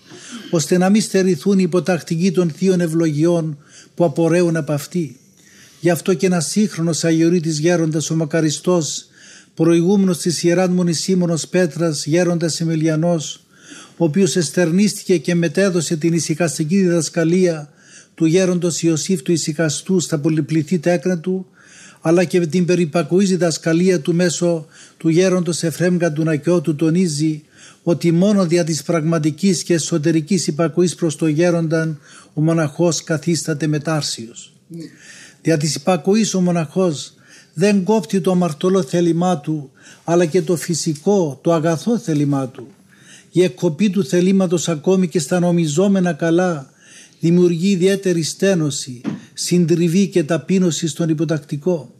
ώστε 0.51 0.77
να 0.77 0.89
μην 0.89 1.01
στερηθούν 1.01 1.59
οι 1.59 1.63
υποτακτικοί 1.65 2.31
των 2.31 2.49
θείων 2.49 2.81
ευλογιών 2.81 3.57
που 3.95 4.03
απορρέουν 4.03 4.55
από 4.55 4.71
αυτή. 4.71 5.15
Γι' 5.79 5.89
αυτό 5.89 6.13
και 6.13 6.25
ένα 6.25 6.39
σύγχρονος 6.39 7.03
αγιορείτης 7.03 7.59
γέροντας 7.59 8.09
ο 8.09 8.15
Μακαριστός 8.15 9.05
προηγούμενος 9.53 10.17
της 10.17 10.43
Ιεράς 10.43 10.69
Μονησίμωνος 10.69 11.47
Πέτρας 11.47 12.05
γέροντας 12.05 12.61
Εμιλιανός 12.61 13.43
ο 13.97 14.03
οποίος 14.03 14.35
εστερνίστηκε 14.35 15.17
και 15.17 15.35
μετέδωσε 15.35 15.95
την 15.95 16.13
ησυχαστική 16.13 16.77
διδασκαλία 16.77 17.69
του 18.15 18.25
γέροντος 18.25 18.81
Ιωσήφ 18.81 19.21
του 19.21 19.31
ησυχαστού 19.31 19.99
στα 19.99 20.19
πολυπληθή 20.19 20.79
τέκνα 20.79 21.19
του 21.19 21.45
αλλά 22.01 22.23
και 22.23 22.39
την 22.39 22.65
περιπακοή 22.65 23.25
διδασκαλία 23.25 23.99
του 23.99 24.15
μέσω 24.15 24.65
του 24.97 25.09
γέροντος 25.09 25.63
Εφραίμ 25.63 25.97
Καντουνακιώτου 25.97 26.75
τονίζει 26.75 27.43
ότι 27.83 28.11
μόνο 28.11 28.45
δια 28.45 28.63
της 28.63 28.83
πραγματικής 28.83 29.63
και 29.63 29.73
εσωτερικής 29.73 30.47
υπακοής 30.47 30.95
προς 30.95 31.15
το 31.15 31.27
γέρονταν 31.27 31.99
ο 32.33 32.41
μοναχός 32.41 33.03
καθίσταται 33.03 33.67
μετάρσιος. 33.67 34.53
Δια 35.41 35.57
της 35.57 35.75
υπακοής 35.75 36.33
ο 36.33 36.41
μοναχός 36.41 37.13
δεν 37.53 37.83
κόπτει 37.83 38.21
το 38.21 38.31
αμαρτωλό 38.31 38.83
θέλημά 38.83 39.39
του 39.39 39.71
αλλά 40.03 40.25
και 40.25 40.41
το 40.41 40.55
φυσικό, 40.55 41.39
το 41.43 41.53
αγαθό 41.53 41.97
θέλημά 41.97 42.47
του. 42.47 42.67
Η 43.31 43.43
εκκοπή 43.43 43.89
του 43.89 44.05
θελήματος 44.05 44.69
ακόμη 44.69 45.07
και 45.07 45.19
στα 45.19 45.39
νομιζόμενα 45.39 46.13
καλά 46.13 46.69
δημιουργεί 47.19 47.69
ιδιαίτερη 47.69 48.23
στένωση, 48.23 49.01
συντριβή 49.33 50.07
και 50.07 50.23
ταπείνωση 50.23 50.87
στον 50.87 51.09
υποτακτικό. 51.09 51.93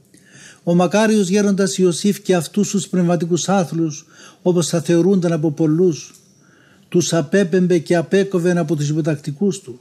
Ο 0.64 0.76
μακάριος 0.76 1.30
γέροντας 1.30 1.78
Ιωσήφ 1.78 2.20
και 2.20 2.36
αυτούς 2.36 2.70
τους 2.70 2.88
πνευματικούς 2.88 3.50
άθλους 3.50 4.06
όπως 4.42 4.68
θα 4.68 4.82
θεωρούνταν 4.82 5.32
από 5.32 5.52
πολλούς 5.52 6.14
τους 6.90 7.14
απέπεμπε 7.14 7.78
και 7.78 7.96
απέκοβεν 7.96 8.58
από 8.58 8.76
τους 8.76 8.90
υποτακτικούς 8.90 9.60
του. 9.60 9.80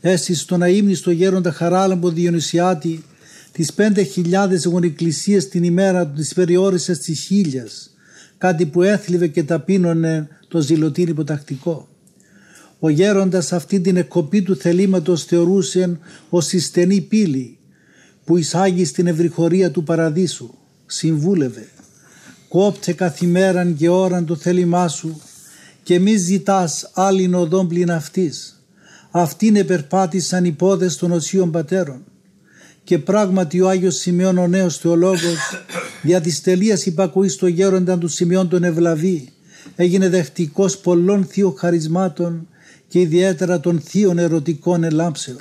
Έσυς 0.00 0.40
στον 0.40 0.62
αείμνηστο 0.62 1.10
γέροντα 1.10 1.52
Χαράλαμπο 1.52 2.08
Διονυσιάτη 2.10 3.04
τις 3.52 3.72
πέντε 3.72 4.02
χιλιάδες 4.02 4.64
γονικλησίες 4.64 5.48
την 5.48 5.64
ημέρα 5.64 6.06
του 6.06 6.12
τις 6.14 6.34
περιόρισες 6.34 6.96
στις 6.96 7.20
χίλιας 7.20 7.94
κάτι 8.38 8.66
που 8.66 8.82
έθλιβε 8.82 9.26
και 9.26 9.42
ταπείνωνε 9.42 10.28
το 10.48 10.60
ζηλωτήν 10.60 11.08
υποτακτικό. 11.08 11.88
Ο 12.78 12.88
γέροντας 12.88 13.52
αυτή 13.52 13.80
την 13.80 13.96
εκκοπή 13.96 14.42
του 14.42 14.56
θελήματος 14.56 15.24
θεωρούσε 15.24 15.98
ως 16.28 16.52
η 16.52 16.58
στενή 16.58 17.00
πύλη 17.00 17.58
που 18.24 18.36
εισάγει 18.36 18.84
στην 18.84 19.06
ευρυχωρία 19.06 19.70
του 19.70 19.84
παραδείσου. 19.84 20.50
Συμβούλευε. 20.86 21.68
Κόπτε 22.48 22.92
καθημέραν 22.92 23.76
και 23.76 23.88
ώραν 23.88 24.26
το 24.26 24.36
θέλημά 24.36 24.88
σου 24.88 25.20
και 25.82 25.98
μη 25.98 26.16
ζητάς 26.16 26.90
άλλην 26.94 27.34
οδόν 27.34 27.68
πλην 27.68 27.90
αυτής. 27.90 28.64
Αυτήν 29.10 29.56
επερπάτησαν 29.56 30.44
οι 30.44 30.52
πόδες 30.52 30.96
των 30.96 31.12
οσίων 31.12 31.50
πατέρων. 31.50 32.04
Και 32.84 32.98
πράγματι 32.98 33.60
ο 33.60 33.68
Άγιος 33.68 33.96
Σημειών 33.96 34.38
ο 34.38 34.46
νέος 34.46 34.78
θεολόγος 34.78 35.60
δια 36.02 36.20
της 36.20 36.40
τελείας 36.40 36.86
υπακούει 36.86 37.28
στο 37.28 37.46
γέροντα 37.46 37.98
του 37.98 38.08
Σημειών 38.08 38.48
τον 38.48 38.64
Ευλαβή 38.64 39.28
έγινε 39.76 40.08
δεχτικός 40.08 40.78
πολλών 40.78 41.24
θείων 41.24 41.56
χαρισμάτων 41.58 42.48
και 42.88 43.00
ιδιαίτερα 43.00 43.60
των 43.60 43.80
θείων 43.80 44.18
ερωτικών 44.18 44.84
ελάμψεων. 44.84 45.36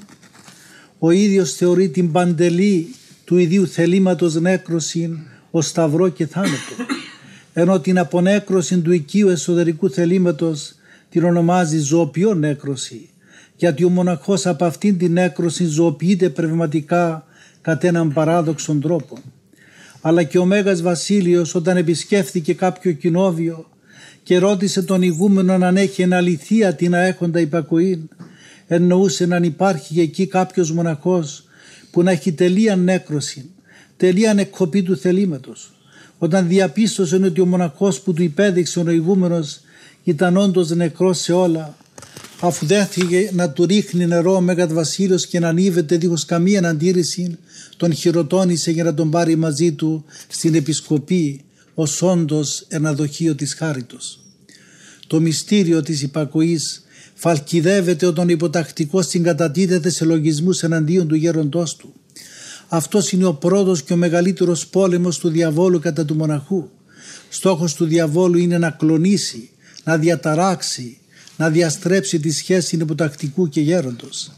Ο 1.06 1.12
ίδιος 1.12 1.54
θεωρεί 1.54 1.90
την 1.90 2.12
παντελή 2.12 2.88
του 3.26 3.38
ιδίου 3.38 3.68
θελήματος 3.68 4.36
νέκρωσιν 4.36 5.18
ο 5.52 5.62
σταυρό 5.62 6.10
και 6.10 6.26
θάνατο 6.26 6.76
ενώ 7.54 7.80
την 7.80 8.00
απονέκρωση 8.00 8.80
του 8.80 8.92
οικείου 8.92 9.30
εσωτερικού 9.30 9.90
θελήματος 9.90 10.76
την 11.10 11.24
ονομάζει 11.24 11.78
ζωοποιό 11.80 12.34
νέκρωση 12.34 13.10
γιατί 13.56 13.84
ο 13.84 13.90
μοναχός 13.90 14.46
από 14.46 14.66
αυτήν 14.66 14.98
την 14.98 15.12
νέκρωση 15.12 15.66
ζωοποιείται 15.66 16.30
πνευματικά 16.30 17.26
κατά 17.62 17.88
έναν 17.88 18.14
παράδοξον 18.14 18.82
τρόπο. 18.82 19.18
Αλλά 20.02 20.24
και 20.24 20.38
ο 20.38 20.46
Μέγας 20.46 20.82
Βασίλειος 20.82 21.56
όταν 21.56 21.78
επισκέφθηκε 21.78 22.54
κάποιο 22.54 22.92
κοινόβιο 22.92 23.66
και 24.24 24.38
ρώτησε 24.38 24.82
τον 24.82 25.02
ηγούμενο 25.02 25.54
αν 25.54 25.78
έχει 25.78 26.02
εν 26.02 26.14
αληθεία 26.14 26.76
την 26.76 26.96
αέχοντα 26.96 27.40
υπακοή 27.40 28.10
εννοούσε 28.68 29.26
να 29.26 29.38
υπάρχει 29.38 30.00
εκεί 30.00 30.28
κάποιος 30.28 30.72
μοναχός 30.72 31.44
που 31.92 32.04
να 32.04 32.12
έχει 32.12 32.32
τελεία 32.32 32.76
νέκρωση, 32.76 33.50
τελεία 33.98 34.36
εκκοπή 34.38 34.84
του 34.84 34.98
θελήματος. 34.98 35.72
Όταν 36.18 36.48
διαπίστωσε 36.48 37.16
ότι 37.16 37.42
ο 37.42 37.46
μοναχός 37.46 38.02
που 38.02 38.14
του 38.14 38.24
υπέδειξε 38.24 38.80
ο 38.80 38.90
ηγούμενος 38.90 39.60
ήταν 40.04 40.38
όντως 40.38 40.70
νεκρός 40.70 41.20
σε 41.20 41.34
όλα, 41.34 41.78
αφού 42.40 42.66
δέχθηκε 42.66 43.30
να 43.34 43.50
του 43.50 43.66
ρίχνει 43.66 44.06
νερό 44.06 44.36
ο 44.36 44.42
Μέγας 44.42 44.74
Βασίλειος 44.74 45.28
και 45.28 45.40
να 45.40 45.48
ανίβεται 45.48 45.98
δίχως 45.98 46.26
καμία 46.26 46.68
αντίρρηση, 46.68 47.38
τον 47.78 47.94
χειροτώνησε 47.94 48.72
για 48.72 48.84
να 48.84 48.94
τον 48.94 49.10
πάρει 49.10 49.36
μαζί 49.36 49.72
του 49.72 50.06
στην 50.28 50.56
επισκοπή 50.56 51.42
ως 51.74 52.02
όντως 52.02 52.66
ένα 52.68 52.94
δοχείο 52.94 53.36
της 53.36 53.54
χάριτος. 53.54 54.20
Το 55.08 55.22
μυστήριο 55.22 55.82
της 55.82 56.02
υπακοής 56.02 56.83
φαλκιδεύεται 57.14 58.06
όταν 58.06 58.28
ο 58.28 58.32
υποτακτικός 58.32 59.08
συγκατατίθεται 59.08 59.90
σε 59.90 60.06
λογισμούς 60.06 60.64
εναντίον 60.64 61.08
του 61.08 61.16
γέροντός 61.16 61.76
του. 61.76 61.94
Αυτός 62.68 63.12
είναι 63.12 63.26
ο 63.26 63.34
πρώτος 63.34 63.84
και 63.84 63.94
ο 63.94 63.96
μεγαλύτερος 63.96 64.68
πόλεμος 64.68 65.18
του 65.18 65.30
διαβόλου 65.30 65.80
κατά 65.80 66.06
του 66.06 66.16
μοναχού. 66.16 66.70
Στόχος 67.30 67.74
του 67.74 67.86
διαβόλου 67.86 68.38
είναι 68.38 68.58
να 68.58 68.70
κλονίσει, 68.70 69.50
να 69.84 69.98
διαταράξει, 69.98 70.98
να 71.38 71.50
διαστρέψει 71.50 72.20
τη 72.20 72.32
σχέση 72.32 72.76
υποτακτικού 72.76 73.50
και 73.50 73.62
γέροντος. 73.62 74.32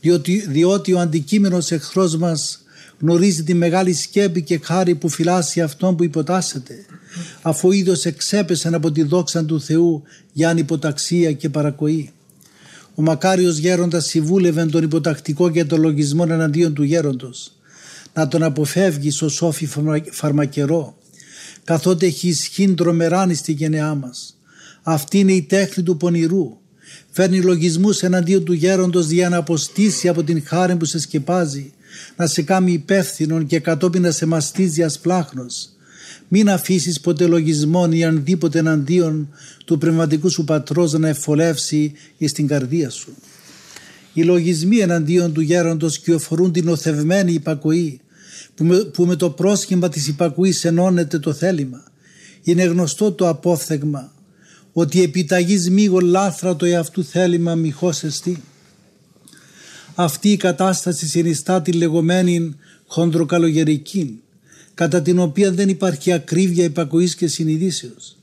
Διότι, 0.00 0.46
διότι 0.48 0.92
ο 0.92 0.98
αντικείμενος 0.98 1.70
εχθρός 1.70 2.16
μας 2.16 2.62
γνωρίζει 3.00 3.42
τη 3.42 3.54
μεγάλη 3.54 3.92
σκέπη 3.92 4.42
και 4.42 4.60
χάρη 4.62 4.94
που 4.94 5.08
φυλάσσει 5.08 5.60
αυτόν 5.60 5.96
που 5.96 6.04
υποτάσσεται 6.04 6.74
αφού 7.42 7.72
είδος 7.72 8.04
εξέπεσαν 8.04 8.74
από 8.74 8.92
τη 8.92 9.02
δόξα 9.02 9.44
του 9.44 9.60
Θεού 9.60 10.02
για 10.32 10.48
ανυποταξία 10.48 11.32
και 11.32 11.48
παρακοή. 11.48 12.10
Ο 12.94 13.02
μακάριος 13.02 13.58
γέροντας 13.58 14.06
συμβούλευε 14.06 14.64
τον 14.64 14.82
υποτακτικό 14.82 15.50
και 15.50 15.64
τον 15.64 15.80
λογισμό 15.80 16.24
εναντίον 16.28 16.74
του 16.74 16.82
γέροντος 16.82 17.52
να 18.12 18.28
τον 18.28 18.42
αποφεύγει 18.42 19.10
στο 19.10 19.28
σόφι 19.28 19.68
φαρμακερό 20.10 20.96
καθότι 21.64 22.06
έχει 22.06 22.28
ισχύν 22.28 22.76
τρομεράνη 22.76 23.34
στη 23.34 23.52
γενεά 23.52 23.94
μας. 23.94 24.36
Αυτή 24.82 25.18
είναι 25.18 25.32
η 25.32 25.42
τέχνη 25.42 25.82
του 25.82 25.96
πονηρού. 25.96 26.56
Φέρνει 27.10 27.40
λογισμούς 27.40 28.02
εναντίον 28.02 28.44
του 28.44 28.52
γέροντος 28.52 29.10
για 29.10 29.28
να 29.28 29.36
αποστήσει 29.36 30.08
από 30.08 30.22
την 30.22 30.42
χάρη 30.46 30.76
που 30.76 30.84
σε 30.84 30.98
σκεπάζει, 30.98 31.72
να 32.16 32.26
σε 32.26 32.42
κάνει 32.42 32.72
υπεύθυνον 32.72 33.46
και 33.46 33.60
κατόπιν 33.60 34.02
να 34.02 34.10
σε 34.10 34.26
μαστίζει 34.26 34.82
ασπλάχνος. 34.82 35.68
Μην 36.28 36.50
αφήσεις 36.50 37.00
ποτέ 37.00 37.26
λογισμόν 37.26 37.92
ή 37.92 38.04
ανδήποτε 38.04 38.58
εναντίον 38.58 39.28
του 39.64 39.78
πνευματικού 39.78 40.30
σου 40.30 40.44
πατρός 40.44 40.92
να 40.92 41.08
εφολεύσει 41.08 41.92
εις 42.18 42.32
την 42.32 42.46
καρδία 42.46 42.90
σου. 42.90 43.14
Οι 44.12 44.22
λογισμοί 44.22 44.78
εναντίον 44.78 45.32
του 45.32 45.40
γέροντος 45.40 45.98
κυοφορούν 45.98 46.52
την 46.52 46.68
οθευμένη 46.68 47.32
υπακοή 47.32 48.00
που 48.54 48.64
με, 48.64 48.78
που 48.78 49.06
με 49.06 49.16
το 49.16 49.30
πρόσχημα 49.30 49.88
της 49.88 50.08
υπακοής 50.08 50.64
ενώνεται 50.64 51.18
το 51.18 51.32
θέλημα. 51.32 51.82
Είναι 52.42 52.64
γνωστό 52.64 53.12
το 53.12 53.28
απόφθεγμα 53.28 54.12
ότι 54.72 55.02
επιταγής 55.02 55.70
μήγο 55.70 56.00
λάθρα 56.00 56.56
το 56.56 56.66
εαυτού 56.66 57.04
θέλημα 57.04 57.54
μοιχός 57.54 58.02
εστί. 58.02 58.42
Αυτή 60.00 60.28
η 60.30 60.36
κατάσταση 60.36 61.06
συνιστά 61.06 61.62
τη 61.62 61.72
λεγόμενη 61.72 62.54
χοντροκαλογερική 62.86 64.20
κατά 64.74 65.02
την 65.02 65.18
οποία 65.18 65.52
δεν 65.52 65.68
υπάρχει 65.68 66.12
ακρίβεια 66.12 66.64
υπακοής 66.64 67.14
και 67.14 67.26
συνειδήσεως. 67.26 68.16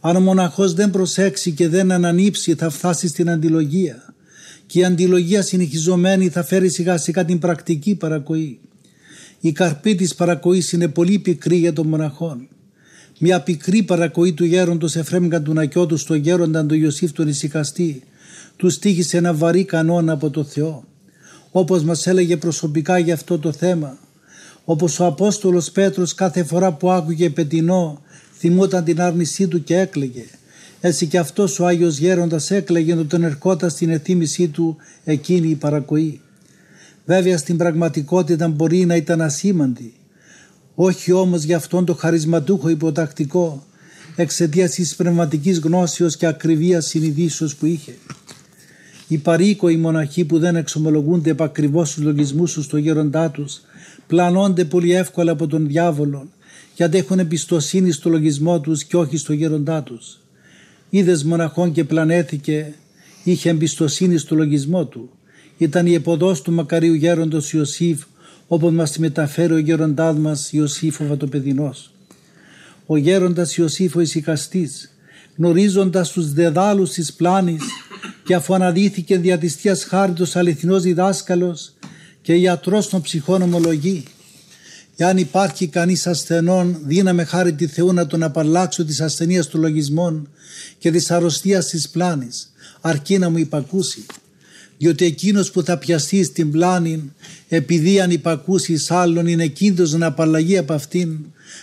Αν 0.00 0.16
ο 0.16 0.20
μοναχός 0.20 0.74
δεν 0.74 0.90
προσέξει 0.90 1.52
και 1.52 1.68
δεν 1.68 1.92
ανανύψει 1.92 2.54
θα 2.54 2.70
φτάσει 2.70 3.08
στην 3.08 3.30
αντιλογία 3.30 4.14
και 4.66 4.78
η 4.78 4.84
αντιλογία 4.84 5.42
συνεχιζομένη 5.42 6.28
θα 6.28 6.44
φέρει 6.44 6.68
σιγά 6.68 6.96
σιγά 6.96 7.24
την 7.24 7.38
πρακτική 7.38 7.94
παρακοή. 7.94 8.58
Η 9.40 9.52
καρπή 9.52 9.94
της 9.94 10.14
παρακοής 10.14 10.72
είναι 10.72 10.88
πολύ 10.88 11.18
πικρή 11.18 11.56
για 11.56 11.72
τον 11.72 11.86
μοναχόν. 11.86 12.48
Μια 13.18 13.40
πικρή 13.40 13.82
παρακοή 13.82 14.32
του 14.32 14.44
γέροντος 14.44 14.96
Εφραίμ 14.96 15.28
Καντουνακιώτου 15.28 15.96
στο 15.96 16.14
γέροντα 16.14 16.66
τον 16.66 16.80
Ιωσήφ 16.80 17.12
τον 17.12 17.28
Ισικαστή 17.28 18.02
του 18.56 18.70
στήχησε 18.70 19.16
ένα 19.16 19.34
βαρύ 19.34 19.64
κανόνα 19.64 20.12
από 20.12 20.30
το 20.30 20.44
Θεό. 20.44 20.84
Όπως 21.56 21.84
μας 21.84 22.06
έλεγε 22.06 22.36
προσωπικά 22.36 22.98
για 22.98 23.14
αυτό 23.14 23.38
το 23.38 23.52
θέμα 23.52 23.98
όπως 24.64 25.00
ο 25.00 25.06
Απόστολος 25.06 25.70
Πέτρος 25.70 26.14
κάθε 26.14 26.44
φορά 26.44 26.72
που 26.72 26.90
άκουγε 26.90 27.30
πετεινό 27.30 28.00
θυμόταν 28.38 28.84
την 28.84 29.00
άρνησή 29.00 29.48
του 29.48 29.64
και 29.64 29.78
έκλαιγε. 29.78 30.24
Έτσι 30.80 31.06
και 31.06 31.18
αυτός 31.18 31.58
ο 31.58 31.66
Άγιος 31.66 31.98
Γέροντας 31.98 32.50
έκλαιγε 32.50 32.94
όταν 32.94 33.22
ερχόταν 33.22 33.70
στην 33.70 33.90
εθίμησή 33.90 34.48
του 34.48 34.76
εκείνη 35.04 35.48
η 35.48 35.54
παρακοή. 35.54 36.20
Βέβαια 37.04 37.38
στην 37.38 37.56
πραγματικότητα 37.56 38.48
μπορεί 38.48 38.84
να 38.84 38.96
ήταν 38.96 39.20
ασήμαντη. 39.20 39.92
Όχι 40.74 41.12
όμως 41.12 41.42
για 41.42 41.56
αυτόν 41.56 41.84
το 41.84 41.94
χαρισματούχο 41.94 42.68
υποτακτικό 42.68 43.66
εξαιτίας 44.16 44.70
της 44.70 44.96
πνευματικής 44.96 45.58
γνώσεως 45.58 46.16
και 46.16 46.26
ακριβίας 46.26 46.86
συνειδήσεως 46.86 47.54
που 47.54 47.66
είχε. 47.66 47.94
Οι 49.08 49.18
παροίκοοι 49.18 49.76
μοναχοί 49.76 50.24
που 50.24 50.38
δεν 50.38 50.56
εξομολογούνται 50.56 51.30
επακριβώς 51.30 51.90
στους 51.90 52.04
λογισμούς 52.04 52.52
τους 52.52 52.64
στο 52.64 52.76
γέροντά 52.76 53.30
τους 53.30 53.60
πλανώνται 54.06 54.64
πολύ 54.64 54.92
εύκολα 54.92 55.32
από 55.32 55.46
τον 55.46 55.66
διάβολο 55.66 56.28
γιατί 56.76 56.98
έχουν 56.98 57.18
εμπιστοσύνη 57.18 57.92
στο 57.92 58.10
λογισμό 58.10 58.60
τους 58.60 58.84
και 58.84 58.96
όχι 58.96 59.16
στο 59.16 59.32
γέροντά 59.32 59.82
τους. 59.82 60.18
Είδες 60.90 61.24
μοναχόν 61.24 61.72
και 61.72 61.84
πλανέθηκε, 61.84 62.74
είχε 63.24 63.48
εμπιστοσύνη 63.48 64.18
στο 64.18 64.34
λογισμό 64.34 64.84
του. 64.84 65.10
Ήταν 65.58 65.86
η 65.86 65.94
εποδός 65.94 66.42
του 66.42 66.52
μακαρίου 66.52 66.94
γέροντος 66.94 67.52
Ιωσήφ 67.52 68.02
όπως 68.46 68.72
μας 68.72 68.90
τη 68.90 69.00
μεταφέρει 69.00 69.52
ο 69.52 69.58
γέροντάς 69.58 70.16
μας 70.16 70.52
Ιωσήφ 70.52 71.00
ο 71.00 71.06
Βατοπεδινός. 71.06 71.90
Ο 72.86 72.96
γέροντας 72.96 73.56
Ιωσήφ 73.56 73.96
ο 73.96 74.00
Ισικαστής 74.00 74.94
γνωρίζοντας 75.36 76.10
τους 76.10 76.32
δεδάλους 76.32 76.90
της 76.90 77.12
πλάνης 77.12 77.62
και 78.24 78.34
αφού 78.34 78.54
αναδύθηκε 78.54 79.18
δια 79.18 79.38
της 79.38 79.54
Θείας 79.54 79.84
Χάριτος 79.84 80.36
αληθινός 80.36 80.82
διδάσκαλος 80.82 81.74
και 82.22 82.34
ιατρός 82.34 82.88
των 82.88 83.00
ψυχών 83.02 83.42
ομολογεί 83.42 84.04
Εάν 84.96 85.18
υπάρχει 85.18 85.66
κανείς 85.66 86.06
ασθενών, 86.06 86.78
δύναμε 86.82 87.24
χάρη 87.24 87.52
τη 87.52 87.66
Θεού 87.66 87.92
να 87.92 88.06
τον 88.06 88.22
απαλλάξω 88.22 88.84
της 88.84 89.00
ασθενείας 89.00 89.46
του 89.46 89.58
λογισμών 89.58 90.28
και 90.78 90.90
της 90.90 91.10
αρρωστίας 91.10 91.66
της 91.66 91.88
πλάνης, 91.88 92.52
αρκεί 92.80 93.18
να 93.18 93.30
μου 93.30 93.38
υπακούσει. 93.38 94.06
Διότι 94.78 95.04
εκείνος 95.04 95.50
που 95.50 95.62
θα 95.62 95.78
πιαστεί 95.78 96.24
στην 96.24 96.50
πλάνη, 96.50 97.12
επειδή 97.48 98.00
αν 98.00 98.10
υπακούσει 98.10 98.84
άλλον, 98.88 99.26
είναι 99.26 99.44
εκείνος 99.44 99.92
να 99.92 100.06
απαλλαγεί 100.06 100.58
από 100.58 100.72
αυτήν, 100.72 101.18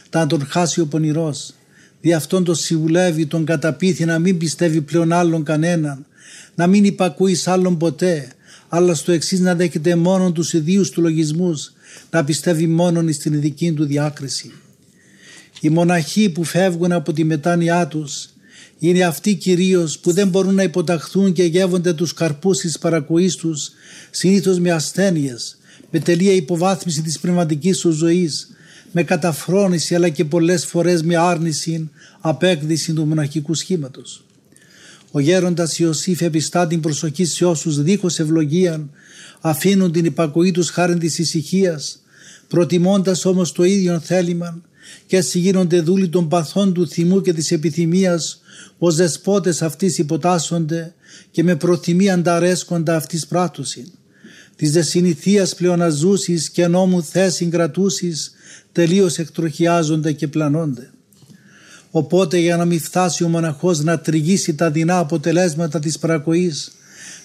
θα 0.09 0.27
τον 0.27 0.45
χάσει 0.45 0.81
ο 0.81 0.85
πονηρός. 0.85 1.53
Δι' 2.01 2.13
αυτόν 2.13 2.43
τον 2.43 2.55
συμβουλεύει, 2.55 3.25
τον 3.25 3.45
καταπίθει 3.45 4.05
να 4.05 4.19
μην 4.19 4.37
πιστεύει 4.37 4.81
πλέον 4.81 5.13
άλλον 5.13 5.43
κανέναν, 5.43 6.05
να 6.55 6.67
μην 6.67 6.83
υπακούεις 6.83 7.47
άλλον 7.47 7.77
ποτέ, 7.77 8.31
αλλά 8.69 8.93
στο 8.93 9.11
εξής 9.11 9.39
να 9.39 9.55
δέχεται 9.55 9.95
μόνο 9.95 10.31
τους 10.31 10.53
ιδίους 10.53 10.89
του 10.89 11.01
λογισμούς, 11.01 11.73
να 12.09 12.23
πιστεύει 12.23 12.67
μόνον 12.67 13.13
στην 13.13 13.41
δική 13.41 13.71
του 13.71 13.85
διάκριση. 13.85 14.51
Οι 15.59 15.69
μοναχοί 15.69 16.29
που 16.29 16.43
φεύγουν 16.43 16.91
από 16.91 17.13
τη 17.13 17.23
μετάνοιά 17.23 17.87
τους 17.87 18.29
είναι 18.79 19.03
αυτοί 19.03 19.35
κυρίως 19.35 19.99
που 19.99 20.11
δεν 20.11 20.27
μπορούν 20.27 20.55
να 20.55 20.63
υποταχθούν 20.63 21.33
και 21.33 21.43
γεύονται 21.43 21.93
τους 21.93 22.13
καρπούς 22.13 22.57
της 22.57 22.79
παρακοής 22.79 23.35
τους 23.35 23.71
συνήθως 24.11 24.59
με 24.59 24.71
ασθένειες, 24.71 25.57
με 25.89 25.99
τελεία 25.99 26.33
υποβάθμιση 26.33 27.01
της 27.01 27.19
πνευματικής 27.19 27.77
τους 27.77 27.95
ζωής, 27.95 28.49
με 28.91 29.03
καταφρόνηση 29.03 29.95
αλλά 29.95 30.09
και 30.09 30.25
πολλές 30.25 30.65
φορές 30.65 31.03
με 31.03 31.15
άρνηση 31.15 31.89
απέκδυση 32.19 32.93
του 32.93 33.05
μοναχικού 33.05 33.53
σχήματος. 33.53 34.23
Ο 35.11 35.19
γέροντας 35.19 35.79
Ιωσήφ 35.79 36.21
επιστά 36.21 36.67
την 36.67 36.79
προσοχή 36.79 37.25
σε 37.25 37.45
όσους 37.45 37.81
δίχως 37.81 38.19
ευλογία 38.19 38.89
αφήνουν 39.41 39.91
την 39.91 40.05
υπακοή 40.05 40.51
τους 40.51 40.69
χάρη 40.69 40.97
της 40.97 41.19
ησυχίας, 41.19 42.01
προτιμώντας 42.47 43.25
όμως 43.25 43.51
το 43.51 43.63
ίδιο 43.63 43.99
θέλημα 43.99 44.61
και 45.05 45.17
έτσι 45.17 45.39
γίνονται 45.39 45.81
δούλοι 45.81 46.09
των 46.09 46.27
παθών 46.27 46.73
του 46.73 46.87
θυμού 46.87 47.21
και 47.21 47.33
της 47.33 47.51
επιθυμίας 47.51 48.41
ως 48.77 48.95
δεσπότες 48.95 49.61
αυτής 49.61 49.97
υποτάσσονται 49.97 50.93
και 51.31 51.43
με 51.43 51.55
προθυμία 51.55 52.13
ανταρέσκοντα 52.13 52.95
αυτής 52.95 53.27
πράτουσιν. 53.27 53.85
Της 54.55 54.71
δεσυνηθίας 54.71 55.55
πλεοναζούσης 55.55 56.49
και 56.49 56.67
νόμου 56.67 57.03
θέση 57.03 57.45
κρατούσης 57.45 58.31
τελείως 58.71 59.17
εκτροχιάζονται 59.17 60.11
και 60.11 60.27
πλανώνται. 60.27 60.89
Οπότε 61.91 62.37
για 62.37 62.57
να 62.57 62.65
μην 62.65 62.79
φτάσει 62.79 63.23
ο 63.23 63.27
μοναχός 63.27 63.79
να 63.79 63.99
τριγύσει 63.99 64.55
τα 64.55 64.71
δεινά 64.71 64.97
αποτελέσματα 64.97 65.79
της 65.79 65.99
παρακοής 65.99 66.71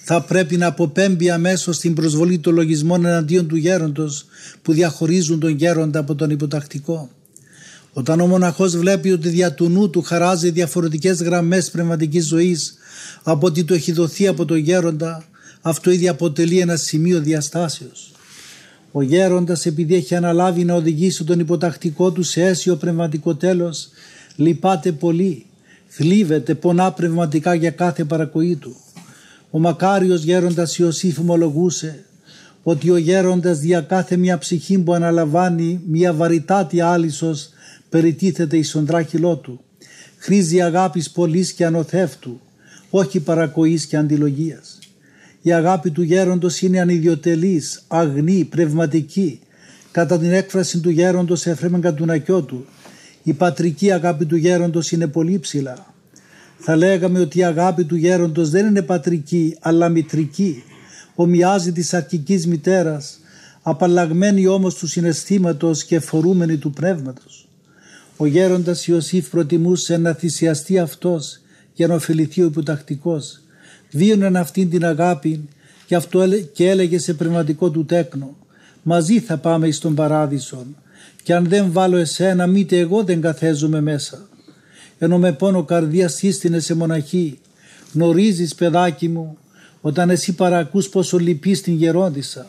θα 0.09 0.22
πρέπει 0.22 0.57
να 0.57 0.66
αποπέμπει 0.66 1.31
αμέσως 1.31 1.79
την 1.79 1.94
προσβολή 1.94 2.38
των 2.38 2.55
λογισμών 2.55 3.05
εναντίον 3.05 3.48
του 3.48 3.57
γέροντος 3.57 4.26
που 4.62 4.72
διαχωρίζουν 4.72 5.40
τον 5.40 5.50
γέροντα 5.50 5.98
από 5.98 6.14
τον 6.14 6.31
υποτακτικό. 6.31 7.11
Όταν 7.92 8.20
ο 8.20 8.26
μοναχός 8.26 8.76
βλέπει 8.76 9.11
ότι 9.11 9.29
δια 9.29 9.52
του 9.52 9.68
νου 9.68 9.90
του 9.90 10.02
χαράζει 10.02 10.50
διαφορετικές 10.50 11.22
γραμμές 11.22 11.70
πνευματικής 11.70 12.26
ζωής 12.26 12.74
από 13.22 13.46
ότι 13.46 13.64
το 13.64 13.74
έχει 13.74 13.92
δοθεί 13.92 14.26
από 14.26 14.44
τον 14.44 14.57
γέροντα, 14.57 15.24
αυτό 15.61 15.90
ήδη 15.90 16.09
αποτελεί 16.09 16.59
ένα 16.59 16.76
σημείο 16.76 17.20
διαστάσεως. 17.20 18.12
Ο 18.92 19.02
γέροντας 19.02 19.66
επειδή 19.66 19.94
έχει 19.94 20.14
αναλάβει 20.14 20.64
να 20.64 20.74
οδηγήσει 20.74 21.24
τον 21.24 21.38
υποτακτικό 21.38 22.11
του 22.11 22.22
σε 22.22 22.42
αίσιο 22.42 22.76
πνευματικό 22.76 23.35
τέλος 23.35 23.88
λυπάται 24.37 24.92
πολύ, 24.92 25.46
θλίβεται, 25.88 26.55
πονά 26.55 26.92
πνευματικά 26.92 27.55
για 27.55 27.70
κάθε 27.70 28.05
παρακοή 28.05 28.57
του. 28.57 28.77
Ο 29.51 29.59
μακάριος 29.59 30.22
γέροντας 30.22 30.79
Ιωσήφ 30.79 31.18
ομολογούσε 31.18 32.05
ότι 32.62 32.90
ο 32.90 32.96
γέροντας 32.96 33.59
δια 33.59 33.81
κάθε 33.81 34.16
μια 34.16 34.38
ψυχή 34.38 34.79
που 34.79 34.94
αναλαμβάνει 34.94 35.81
μια 35.87 36.12
βαρυτάτη 36.12 36.81
άλυσος 36.81 37.49
περιτίθεται 37.88 38.57
εις 38.57 38.70
τον 38.70 38.87
τράχυλό 38.87 39.37
του. 39.37 39.61
Χρήζει 40.18 40.62
αγάπης 40.62 41.11
πολλής 41.11 41.53
και 41.53 41.64
ανοθεύτου, 41.64 42.40
όχι 42.90 43.20
παρακοής 43.20 43.87
και 43.87 43.96
αντιλογίας. 43.96 44.79
Η 45.42 45.53
αγάπη 45.53 45.90
του 45.90 46.03
γέροντος 46.03 46.62
είναι 46.62 46.81
ανιδιοτελής, 46.81 47.83
αγνή, 47.88 48.44
πνευματική. 48.44 49.40
Κατά 49.90 50.18
την 50.18 50.33
έκφραση 50.33 50.81
του 50.81 50.90
γέροντος 50.90 51.46
Εφρέμεν 51.46 51.81
Κατουνακιώτου, 51.81 52.64
η 53.26 53.32
πατρική 53.32 53.92
αγάπη 53.92 54.24
του 54.24 54.36
γέροντος 54.36 54.92
είναι 54.92 55.06
πολύ 55.06 55.38
ψηλά. 55.38 55.94
Θα 56.58 56.76
λέγαμε 56.76 57.20
ότι 57.20 57.38
η 57.38 57.44
αγάπη 57.44 57.84
του 57.84 57.96
γέροντος 57.96 58.50
δεν 58.50 58.66
είναι 58.66 58.82
πατρική 58.82 59.56
αλλά 59.60 59.88
μητρική. 59.88 60.62
Ομοιάζει 61.14 61.72
της 61.72 61.94
αρχικής 61.94 62.46
μητέρας, 62.46 63.18
απαλλαγμένη 63.62 64.46
όμως 64.46 64.74
του 64.74 64.86
συναισθήματος 64.86 65.84
και 65.84 66.00
φορούμενη 66.00 66.56
του 66.56 66.70
πνεύματος. 66.70 67.48
Ο 68.16 68.26
γέροντας 68.26 68.86
Ιωσήφ 68.86 69.28
προτιμούσε 69.30 69.96
να 69.96 70.12
θυσιαστεί 70.12 70.78
αυτός 70.78 71.40
για 71.72 71.86
να 71.86 71.94
ωφεληθεί 71.94 72.42
ο 72.42 72.44
υποτακτικός. 72.44 73.40
Βίωναν 73.90 74.36
αυτήν 74.36 74.70
την 74.70 74.84
αγάπη 74.84 75.48
και 75.86 75.94
αυτό 75.94 76.28
και 76.52 76.68
έλεγε 76.68 76.98
σε 76.98 77.14
πνευματικό 77.14 77.70
του 77.70 77.84
τέκνο 77.84 78.36
«Μαζί 78.82 79.20
θα 79.20 79.36
πάμε 79.36 79.68
εις 79.68 79.78
τον 79.78 79.94
παράδεισον 79.94 80.76
και 81.26 81.34
αν 81.34 81.44
δεν 81.48 81.72
βάλω 81.72 81.96
εσένα 81.96 82.46
μήτε 82.46 82.78
εγώ 82.78 83.04
δεν 83.04 83.20
καθέζομαι 83.20 83.80
μέσα. 83.80 84.28
Ενώ 84.98 85.18
με 85.18 85.32
πόνο 85.32 85.64
καρδίας 85.64 86.14
σύστηνες 86.14 86.64
σε 86.64 86.74
μοναχή, 86.74 87.38
Γνωρίζεις 87.92 88.54
παιδάκι 88.54 89.08
μου 89.08 89.38
όταν 89.80 90.10
εσύ 90.10 90.34
παρακούς 90.34 90.88
πόσο 90.88 91.18
λυπείς 91.18 91.60
την 91.60 91.74
γερόντισσα. 91.74 92.46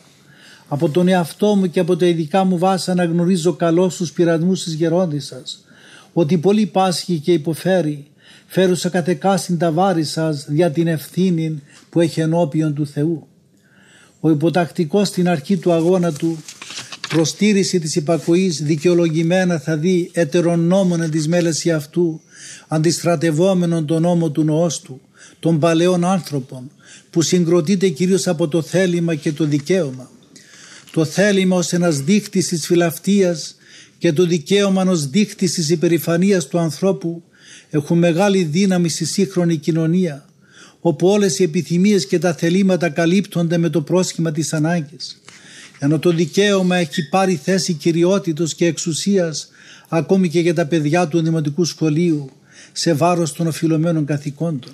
Από 0.68 0.88
τον 0.88 1.08
εαυτό 1.08 1.54
μου 1.54 1.70
και 1.70 1.80
από 1.80 1.96
τα 1.96 2.06
ειδικά 2.06 2.44
μου 2.44 2.58
βάσα 2.58 2.94
να 2.94 3.04
γνωρίζω 3.04 3.52
καλώς 3.52 3.96
τους 3.96 4.12
πειρασμούς 4.12 4.62
της 4.62 4.72
γερόντισσας. 4.72 5.64
Ότι 6.12 6.38
πολύ 6.38 6.66
πάσχει 6.66 7.18
και 7.18 7.32
υποφέρει. 7.32 8.06
Φέρουσα 8.46 8.88
κατεκάσιν 8.88 9.58
τα 9.58 9.72
βάρη 9.72 10.04
σας 10.04 10.44
δια 10.48 10.70
την 10.70 10.86
ευθύνη 10.86 11.62
που 11.90 12.00
έχει 12.00 12.20
ενώπιον 12.20 12.74
του 12.74 12.86
Θεού. 12.86 13.26
Ο 14.20 14.30
υποτακτικός 14.30 15.08
στην 15.08 15.28
αρχή 15.28 15.56
του 15.56 15.72
αγώνα 15.72 16.12
του 16.12 16.38
προστήρηση 17.08 17.78
της 17.78 17.96
υπακοής 17.96 18.62
δικαιολογημένα 18.62 19.58
θα 19.58 19.76
δει 19.76 20.10
ετερονόμων 20.12 21.10
της 21.10 21.28
μέλεσης 21.28 21.72
αυτού 21.72 22.20
αντιστρατευόμενον 22.68 23.86
τον 23.86 24.02
νόμο 24.02 24.30
του 24.30 24.44
νοός 24.44 24.80
του, 24.80 25.00
των 25.40 25.58
παλαιών 25.58 26.04
άνθρωπων 26.04 26.70
που 27.10 27.22
συγκροτείται 27.22 27.88
κυρίως 27.88 28.26
από 28.26 28.48
το 28.48 28.62
θέλημα 28.62 29.14
και 29.14 29.32
το 29.32 29.44
δικαίωμα. 29.44 30.10
Το 30.90 31.04
θέλημα 31.04 31.56
ως 31.56 31.72
ένας 31.72 32.00
δείχτης 32.00 32.48
της 32.48 32.66
φιλαυτίας 32.66 33.56
και 33.98 34.12
το 34.12 34.26
δικαίωμα 34.26 34.82
ως 34.82 35.08
δείχτης 35.08 35.52
της 35.52 35.70
υπερηφανίας 35.70 36.46
του 36.46 36.58
ανθρώπου 36.58 37.22
έχουν 37.70 37.98
μεγάλη 37.98 38.42
δύναμη 38.42 38.88
στη 38.88 39.04
σύγχρονη 39.04 39.56
κοινωνία 39.56 40.28
όπου 40.80 41.08
όλες 41.08 41.38
οι 41.38 41.42
επιθυμίες 41.42 42.06
και 42.06 42.18
τα 42.18 42.34
θελήματα 42.34 42.88
καλύπτονται 42.88 43.58
με 43.58 43.68
το 43.68 43.82
πρόσχημα 43.82 44.32
της 44.32 44.52
ανάγκης. 44.52 45.20
Ενώ 45.78 45.98
το 45.98 46.10
δικαίωμα 46.10 46.76
έχει 46.76 47.08
πάρει 47.08 47.40
θέση 47.44 47.72
κυριότητος 47.72 48.54
και 48.54 48.66
εξουσίας 48.66 49.48
ακόμη 49.88 50.28
και 50.28 50.40
για 50.40 50.54
τα 50.54 50.66
παιδιά 50.66 51.08
του 51.08 51.22
δημοτικού 51.22 51.64
σχολείου 51.64 52.30
σε 52.72 52.92
βάρος 52.92 53.32
των 53.32 53.46
οφειλωμένων 53.46 54.04
καθηκόντων. 54.04 54.72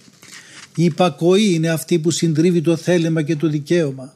Η 0.76 0.84
υπακοή 0.84 1.54
είναι 1.54 1.68
αυτή 1.68 1.98
που 1.98 2.10
συντρίβει 2.10 2.60
το 2.60 2.76
θέλημα 2.76 3.22
και 3.22 3.36
το 3.36 3.48
δικαίωμα. 3.48 4.12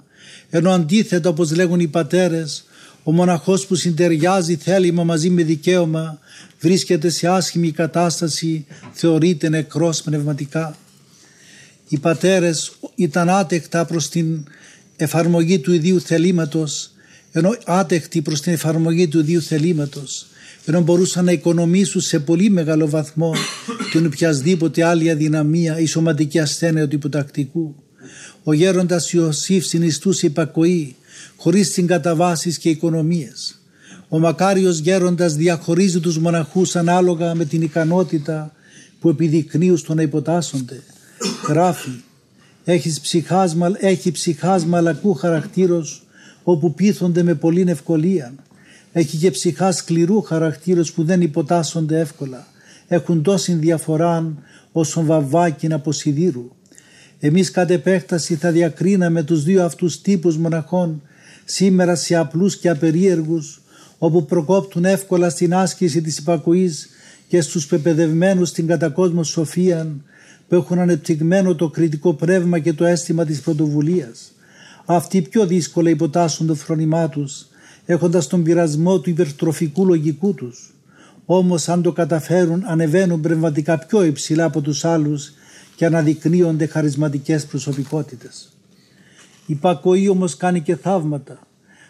Ενώ 0.50 0.70
αντίθετα 0.70 1.28
όπως 1.28 1.54
λέγουν 1.54 1.80
οι 1.80 1.86
πατέρες, 1.86 2.64
ο 3.02 3.12
μοναχός 3.12 3.66
που 3.66 3.74
συντεριάζει 3.74 4.56
θέλημα 4.56 5.04
μαζί 5.04 5.30
με 5.30 5.42
δικαίωμα 5.42 6.18
βρίσκεται 6.60 7.08
σε 7.08 7.28
άσχημη 7.28 7.70
κατάσταση, 7.70 8.66
θεωρείται 8.92 9.48
νεκρός 9.48 10.02
πνευματικά. 10.02 10.76
Οι 11.88 11.98
πατέρες 11.98 12.72
ήταν 12.94 13.30
άτεκτα 13.30 13.84
προς 13.84 14.08
την 14.08 14.44
εφαρμογή 14.98 15.58
του 15.58 15.72
ιδίου 15.72 16.00
θελήματος, 16.00 16.90
ενώ 17.32 17.56
άτεκτοι 17.66 18.22
προς 18.22 18.40
την 18.40 18.52
εφαρμογή 18.52 19.08
του 19.08 19.18
ιδίου 19.18 19.42
θελήματος, 19.42 20.26
ενώ 20.64 20.80
μπορούσαν 20.80 21.24
να 21.24 21.32
οικονομήσουν 21.32 22.00
σε 22.00 22.18
πολύ 22.18 22.50
μεγάλο 22.50 22.88
βαθμό 22.88 23.34
την 23.92 24.06
οποιασδήποτε 24.06 24.84
άλλη 24.84 25.10
αδυναμία 25.10 25.78
ή 25.78 25.86
σωματική 25.86 26.38
ασθένεια 26.38 26.88
του 26.88 26.94
υποτακτικού. 26.94 27.74
Ο 28.42 28.52
γέροντας 28.52 29.12
Ιωσήφ 29.12 29.64
συνιστούσε 29.64 30.26
υπακοή 30.26 30.96
χωρίς 31.36 31.72
συγκαταβάσεις 31.72 32.58
και 32.58 32.68
οικονομίες. 32.68 33.60
Ο 34.08 34.18
μακάριος 34.18 34.78
γέροντας 34.78 35.34
διαχωρίζει 35.34 36.00
τους 36.00 36.18
μοναχούς 36.18 36.76
ανάλογα 36.76 37.34
με 37.34 37.44
την 37.44 37.62
ικανότητα 37.62 38.52
που 39.00 39.08
επιδεικνύουν 39.08 39.76
στο 39.76 39.94
να 39.94 40.02
υποτάσσονται. 40.02 40.82
Γράφει 41.48 41.90
έχεις 42.72 43.00
ψυχάσμα, 43.00 43.72
έχει 43.78 44.10
ψυχάσμα 44.10 44.80
λακού 44.80 45.14
χαρακτήρος 45.14 46.06
όπου 46.42 46.74
πείθονται 46.74 47.22
με 47.22 47.34
πολλή 47.34 47.64
ευκολία. 47.68 48.34
Έχει 48.92 49.16
και 49.16 49.30
ψυχά 49.30 49.72
σκληρού 49.72 50.22
χαρακτήρος 50.22 50.92
που 50.92 51.04
δεν 51.04 51.20
υποτάσσονται 51.20 52.00
εύκολα. 52.00 52.46
Έχουν 52.88 53.22
τόση 53.22 53.52
διαφορά 53.52 54.34
όσον 54.72 55.06
βαβάκι 55.06 55.72
από 55.72 55.92
σιδήρου. 55.92 56.50
Εμείς 57.20 57.50
κατ' 57.50 57.70
επέκταση 57.70 58.34
θα 58.34 58.50
διακρίναμε 58.50 59.22
τους 59.22 59.42
δύο 59.44 59.64
αυτούς 59.64 60.00
τύπους 60.00 60.36
μοναχών 60.36 61.02
σήμερα 61.44 61.94
σε 61.94 62.16
απλούς 62.16 62.56
και 62.56 62.68
απερίεργους 62.68 63.60
όπου 63.98 64.24
προκόπτουν 64.24 64.84
εύκολα 64.84 65.30
στην 65.30 65.54
άσκηση 65.54 66.00
της 66.00 66.18
υπακοής 66.18 66.88
και 67.28 67.40
στους 67.40 67.66
πεπαιδευμένους 67.66 68.48
στην 68.48 68.66
κατακόσμο 68.66 69.22
σοφίαν 69.22 70.02
που 70.48 70.54
έχουν 70.54 70.78
ανεπτυγμένο 70.78 71.54
το 71.54 71.68
κριτικό 71.68 72.14
πνεύμα 72.14 72.58
και 72.58 72.72
το 72.72 72.84
αίσθημα 72.84 73.24
της 73.24 73.40
πρωτοβουλίας. 73.40 74.32
Αυτοί 74.84 75.22
πιο 75.22 75.46
δύσκολα 75.46 75.90
υποτάσσουν 75.90 76.46
το 76.46 76.54
φρόνημά 76.54 77.08
τους, 77.08 77.46
έχοντας 77.84 78.26
τον 78.26 78.42
πειρασμό 78.42 79.00
του 79.00 79.10
υπερτροφικού 79.10 79.86
λογικού 79.86 80.34
τους. 80.34 80.74
Όμως 81.24 81.68
αν 81.68 81.82
το 81.82 81.92
καταφέρουν 81.92 82.62
ανεβαίνουν 82.66 83.20
πνευματικά 83.20 83.78
πιο 83.78 84.04
υψηλά 84.04 84.44
από 84.44 84.60
τους 84.60 84.84
άλλους 84.84 85.32
και 85.76 85.86
αναδεικνύονται 85.86 86.66
χαρισματικές 86.66 87.46
προσωπικότητες. 87.46 88.52
Η 89.46 89.52
υπακοή 89.52 90.08
όμως 90.08 90.36
κάνει 90.36 90.60
και 90.60 90.76
θαύματα. 90.76 91.38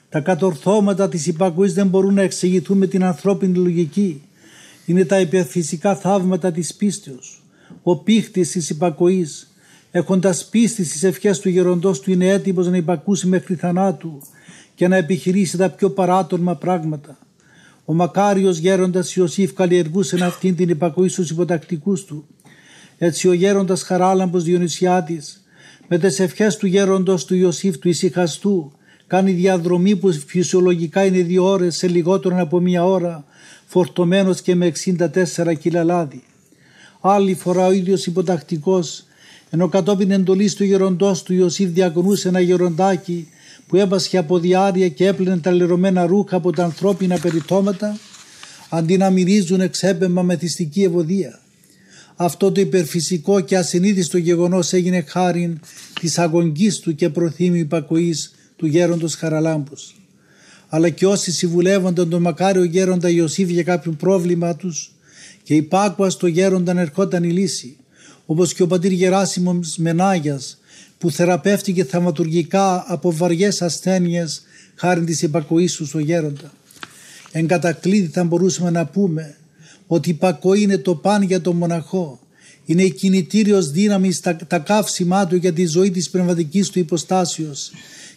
Τα 0.08 0.20
κατορθώματα 0.20 1.08
της 1.08 1.26
υπακοής 1.26 1.74
δεν 1.74 1.86
μπορούν 1.86 2.14
να 2.14 2.22
εξηγηθούν 2.22 2.78
με 2.78 2.86
την 2.86 3.04
ανθρώπινη 3.04 3.58
λογική. 3.58 4.22
Είναι 4.86 5.04
τα 5.04 5.20
υπερφυσικά 5.20 5.96
θαύματα 5.96 6.52
της 6.52 6.74
πίστεως 6.74 7.42
ο 7.82 7.96
πίχτης 7.96 8.50
της 8.50 8.70
υπακοής, 8.70 9.52
έχοντας 9.90 10.48
πίστη 10.48 10.84
στις 10.84 11.02
ευχές 11.02 11.40
του 11.40 11.48
γεροντός 11.48 12.00
του 12.00 12.10
είναι 12.10 12.28
έτοιμος 12.28 12.68
να 12.68 12.76
υπακούσει 12.76 13.26
μέχρι 13.26 13.54
θανάτου 13.54 14.22
και 14.74 14.88
να 14.88 14.96
επιχειρήσει 14.96 15.56
τα 15.56 15.70
πιο 15.70 15.90
παράτολμα 15.90 16.54
πράγματα. 16.54 17.18
Ο 17.84 17.94
μακάριος 17.94 18.58
γέροντας 18.58 19.16
Ιωσήφ 19.16 19.52
καλλιεργούσε 19.52 20.24
αυτήν 20.24 20.56
την 20.56 20.68
υπακοή 20.68 21.08
στους 21.08 21.30
υποτακτικούς 21.30 22.04
του. 22.04 22.26
Έτσι 22.98 23.28
ο 23.28 23.32
γέροντας 23.32 23.82
Χαράλαμπος 23.82 24.44
Διονυσιάτης 24.44 25.42
με 25.88 25.98
τις 25.98 26.20
ευχές 26.20 26.56
του 26.56 26.66
γέροντος 26.66 27.24
του 27.24 27.34
Ιωσήφ 27.34 27.78
του 27.78 27.88
ησυχαστού 27.88 28.72
κάνει 29.06 29.32
διαδρομή 29.32 29.96
που 29.96 30.12
φυσιολογικά 30.12 31.04
είναι 31.04 31.22
δύο 31.22 31.44
ώρες 31.44 31.76
σε 31.76 31.88
λιγότερο 31.88 32.40
από 32.40 32.60
μία 32.60 32.84
ώρα 32.84 33.24
φορτωμένος 33.66 34.40
και 34.40 34.54
με 34.54 34.72
64 34.84 35.54
κιλά 35.58 35.84
λάδι. 35.84 36.22
Άλλη 37.00 37.34
φορά 37.34 37.66
ο 37.66 37.72
ίδιος 37.72 38.06
υποτακτικός 38.06 39.02
ενώ 39.50 39.68
κατόπιν 39.68 40.10
εντολής 40.10 40.54
του 40.54 40.64
γεροντός 40.64 41.22
του 41.22 41.34
Ιωσήφ 41.34 41.70
διακονούσε 41.70 42.28
ένα 42.28 42.40
γεροντάκι 42.40 43.28
που 43.66 43.76
έπασχε 43.76 44.18
από 44.18 44.38
διάρκεια 44.38 44.88
και 44.88 45.06
έπλαινε 45.06 45.38
τα 45.38 45.50
λερωμένα 45.50 46.06
ρούχα 46.06 46.36
από 46.36 46.52
τα 46.52 46.64
ανθρώπινα 46.64 47.18
περιτώματα 47.18 47.98
αντί 48.68 48.96
να 48.96 49.10
μυρίζουν 49.10 49.60
εξέπεμα 49.60 50.22
μεθυστική 50.22 50.82
ευωδία. 50.82 51.40
Αυτό 52.16 52.52
το 52.52 52.60
υπερφυσικό 52.60 53.40
και 53.40 53.56
ασυνείδηστο 53.56 54.18
γεγονός 54.18 54.72
έγινε 54.72 55.00
χάρη 55.00 55.58
της 56.00 56.18
αγωγής 56.18 56.78
του 56.78 56.94
και 56.94 57.08
προθύμιου 57.08 57.60
υπακοής 57.60 58.34
του 58.56 58.66
γέροντος 58.66 59.14
Χαραλάμπους. 59.14 59.94
Αλλά 60.68 60.88
και 60.88 61.06
όσοι 61.06 61.32
συμβουλεύονταν 61.32 62.08
τον 62.08 62.22
μακάριο 62.22 62.64
γέροντα 62.64 63.08
Ιωσήφ 63.08 63.48
για 63.48 63.62
κάποιο 63.62 63.92
πρόβλημα 63.92 64.56
τους 64.56 64.92
και 65.48 65.54
υπάκουα 65.54 66.10
στο 66.10 66.26
γέρονταν 66.26 66.78
ερχόταν 66.78 67.24
η 67.24 67.30
λύση, 67.30 67.76
όπως 68.26 68.54
και 68.54 68.62
ο 68.62 68.66
πατήρ 68.66 68.92
Γεράσιμος 68.92 69.76
Μενάγιας 69.76 70.58
που 70.98 71.10
θεραπεύτηκε 71.10 71.84
θαυματουργικά 71.84 72.84
από 72.86 73.12
βαριές 73.12 73.62
ασθένειες 73.62 74.42
χάρη 74.74 75.04
της 75.04 75.22
υπακοής 75.22 75.74
του 75.74 75.86
στο 75.86 75.98
γέροντα. 75.98 76.52
Εν 77.32 77.46
κατακλείδη 77.46 78.06
θα 78.06 78.24
μπορούσαμε 78.24 78.70
να 78.70 78.86
πούμε 78.86 79.36
ότι 79.86 80.08
η 80.08 80.12
υπακοή 80.12 80.62
είναι 80.62 80.78
το 80.78 80.94
παν 80.94 81.22
για 81.22 81.40
τον 81.40 81.56
μοναχό. 81.56 82.20
Είναι 82.64 82.82
η 82.82 82.90
κινητήριος 82.90 83.70
δύναμη 83.70 84.12
στα 84.12 84.36
τα 84.36 84.58
καύσιμά 84.58 85.26
του 85.26 85.36
για 85.36 85.52
τη 85.52 85.66
ζωή 85.66 85.90
της 85.90 86.10
πνευματικής 86.10 86.70
του 86.70 86.78
υποστάσεως, 86.78 87.70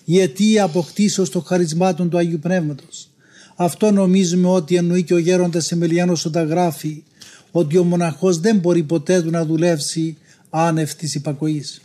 η 0.06 0.20
αιτία 0.20 0.64
αποκτήσεως 0.64 1.30
των 1.30 1.44
χαρισμάτων 1.44 2.10
του 2.10 2.18
Αγίου 2.18 2.40
Πνεύματος. 2.40 3.10
Αυτό 3.56 3.92
νομίζουμε 3.92 4.48
ότι 4.48 4.76
εννοεί 4.76 5.04
και 5.04 5.14
ο 5.14 5.18
γέροντας 5.18 5.72
Εμελιάνος 5.72 6.26
όταν 6.26 6.48
γράφει 6.48 7.04
ότι 7.52 7.78
ο 7.78 7.84
μοναχός 7.84 8.40
δεν 8.40 8.58
μπορεί 8.58 8.84
ποτέ 8.84 9.22
του 9.22 9.30
να 9.30 9.46
δουλεύσει 9.46 10.18
άνευ 10.50 10.94
της 10.94 11.16
υπακοής. 11.16 11.82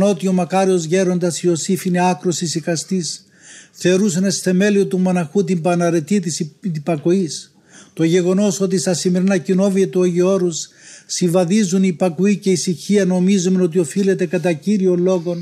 ότι 0.00 0.28
ο 0.28 0.32
μακάριος 0.32 0.84
γέροντας 0.84 1.42
Ιωσήφ 1.42 1.84
είναι 1.84 2.08
άκρος 2.08 2.40
ησυχαστής, 2.40 3.24
θεωρούσε 3.70 4.18
ένα 4.18 4.30
θεμέλιο 4.30 4.86
του 4.86 4.98
μοναχού 4.98 5.44
την 5.44 5.60
παναρετή 5.60 6.20
της 6.20 6.50
υπακοής. 6.60 7.54
Το 7.92 8.04
γεγονός 8.04 8.60
ότι 8.60 8.78
στα 8.78 8.94
σημερινά 8.94 9.36
κοινόβια 9.38 9.88
του 9.88 10.02
Αγίου 10.02 10.26
Όρους 10.26 10.68
συμβαδίζουν 11.06 11.82
η 11.82 11.88
υπακοή 11.88 12.36
και 12.36 12.48
η 12.48 12.52
ησυχία 12.52 13.04
νομίζουμε 13.04 13.62
ότι 13.62 13.78
οφείλεται 13.78 14.26
κατά 14.26 14.52
κύριο 14.52 14.94
λόγο 14.94 15.36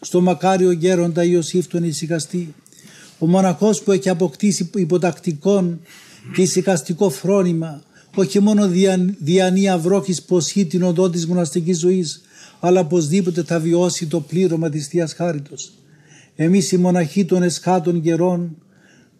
στο 0.00 0.20
μακάριο 0.20 0.70
γέροντα 0.70 1.24
Ιωσήφ 1.24 1.66
τον 1.66 1.84
ησυχαστή. 1.84 2.54
Ο 3.18 3.26
μοναχός 3.26 3.82
που 3.82 3.92
έχει 3.92 4.08
αποκτήσει 4.08 4.70
υποτακτικών 4.74 5.80
και 6.34 6.42
ησυχαστικό 6.42 7.10
φρόνημα 7.10 7.82
όχι 8.14 8.40
μόνο 8.40 8.68
δια, 8.68 9.14
διανύα 9.18 9.78
βρόχης 9.78 10.22
ποσχή 10.22 10.66
την 10.66 10.82
οδό 10.82 11.10
της 11.10 11.26
μοναστικής 11.26 11.78
ζωής, 11.78 12.20
αλλά 12.60 12.80
οπωσδήποτε 12.80 13.42
θα 13.42 13.60
βιώσει 13.60 14.06
το 14.06 14.20
πλήρωμα 14.20 14.68
της 14.68 14.86
Θείας 14.86 15.12
Χάριτος. 15.12 15.72
Εμείς 16.36 16.72
οι 16.72 16.76
μοναχοί 16.76 17.24
των 17.24 17.42
εσχάτων 17.42 18.02
καιρών, 18.02 18.56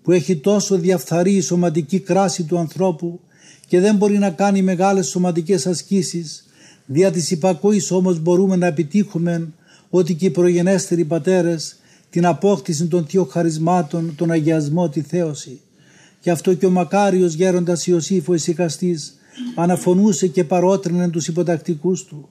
που 0.03 0.13
έχει 0.13 0.37
τόσο 0.37 0.79
διαφθαρή 0.79 1.33
η 1.33 1.41
σωματική 1.41 2.01
κράση 2.01 2.43
του 2.43 2.59
ανθρώπου 2.59 3.21
και 3.67 3.81
δεν 3.81 3.97
μπορεί 3.97 4.19
να 4.19 4.31
κάνει 4.31 4.63
μεγάλες 4.63 5.07
σωματικές 5.07 5.67
ασκήσεις, 5.67 6.45
Δια 6.87 7.11
της 7.11 7.31
υπακοής 7.31 7.91
όμως 7.91 8.21
μπορούμε 8.21 8.57
να 8.57 8.67
επιτύχουμε 8.67 9.53
ότι 9.91 10.15
και 10.15 10.27
οι 10.27 10.31
προγενέστεροι 10.31 11.05
πατέρες 11.05 11.77
την 12.11 12.27
απόκτηση 12.27 12.87
των 12.87 13.07
δύο 13.09 13.25
χαρισμάτων, 13.25 14.15
τον 14.17 14.31
αγιασμό, 14.31 14.89
τη 14.89 15.01
θέωση. 15.01 15.61
Γι' 16.25 16.31
αυτό 16.31 16.55
και 16.55 16.67
ο 16.67 16.71
μακάριος 16.71 17.35
γέροντας 17.35 17.87
Ιωσήφ 17.87 18.29
ο 18.29 18.35
Ισικαστής 18.35 19.15
αναφωνούσε 19.55 20.27
και 20.27 20.45
παρότρινε 20.45 21.09
τους 21.09 21.29
υποτακτικούς 21.29 22.05
του. 22.05 22.29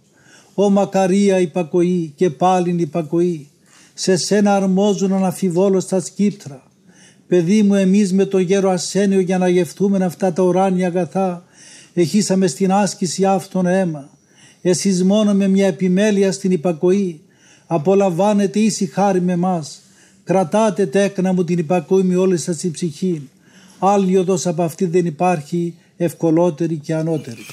«Ω 0.54 0.70
μακαρία 0.70 1.40
υπακοή 1.40 2.14
και 2.16 2.30
πάλιν 2.30 2.80
υπακοή, 2.80 3.48
σε 3.94 4.16
σένα 4.16 4.56
αρμόζουν 4.56 5.14
αναφιβόλως 5.14 5.86
τα 5.86 6.00
σκύπτρα. 6.00 6.64
Παιδί 7.28 7.64
μου 7.64 7.74
εμείς 7.74 8.14
με 8.14 8.26
το 8.26 8.38
γέρο 8.38 8.70
ασένιο 8.70 9.20
για 9.20 9.38
να 9.38 9.48
γευτούμε 9.48 10.06
αυτά 10.06 10.34
τα 10.34 10.44
ουράνια 10.44 10.88
αγαθά, 10.88 11.46
εχίσαμε 11.94 12.48
στην 12.48 12.72
άσκηση 12.72 13.26
αυτόν 13.26 13.66
αίμα. 13.66 14.10
Εσείς 14.62 15.04
μόνο 15.04 15.34
με 15.34 15.48
μια 15.48 15.68
επιμέλεια 15.68 16.32
στην 16.32 16.52
υπακοή, 16.52 17.22
απολαμβάνετε 17.68 18.60
ίση 18.60 18.86
χάρη 18.86 19.22
με 19.22 19.36
μας. 19.36 19.82
Κρατάτε 20.24 20.86
τέκνα 20.86 21.34
μου 21.34 21.44
την 21.44 21.58
υπακοή 21.58 22.04
με 22.04 22.16
όλη 22.16 22.38
σας 22.38 22.64
η 22.64 22.72
ψυχή 22.72 23.28
άλλη 23.86 24.18
οδός 24.18 24.48
από 24.48 24.64
αυτή 24.64 24.86
δεν 24.86 25.06
υπάρχει 25.06 25.76
ευκολότερη 25.98 26.78
και 26.78 26.94
ανώτερη. 26.94 27.46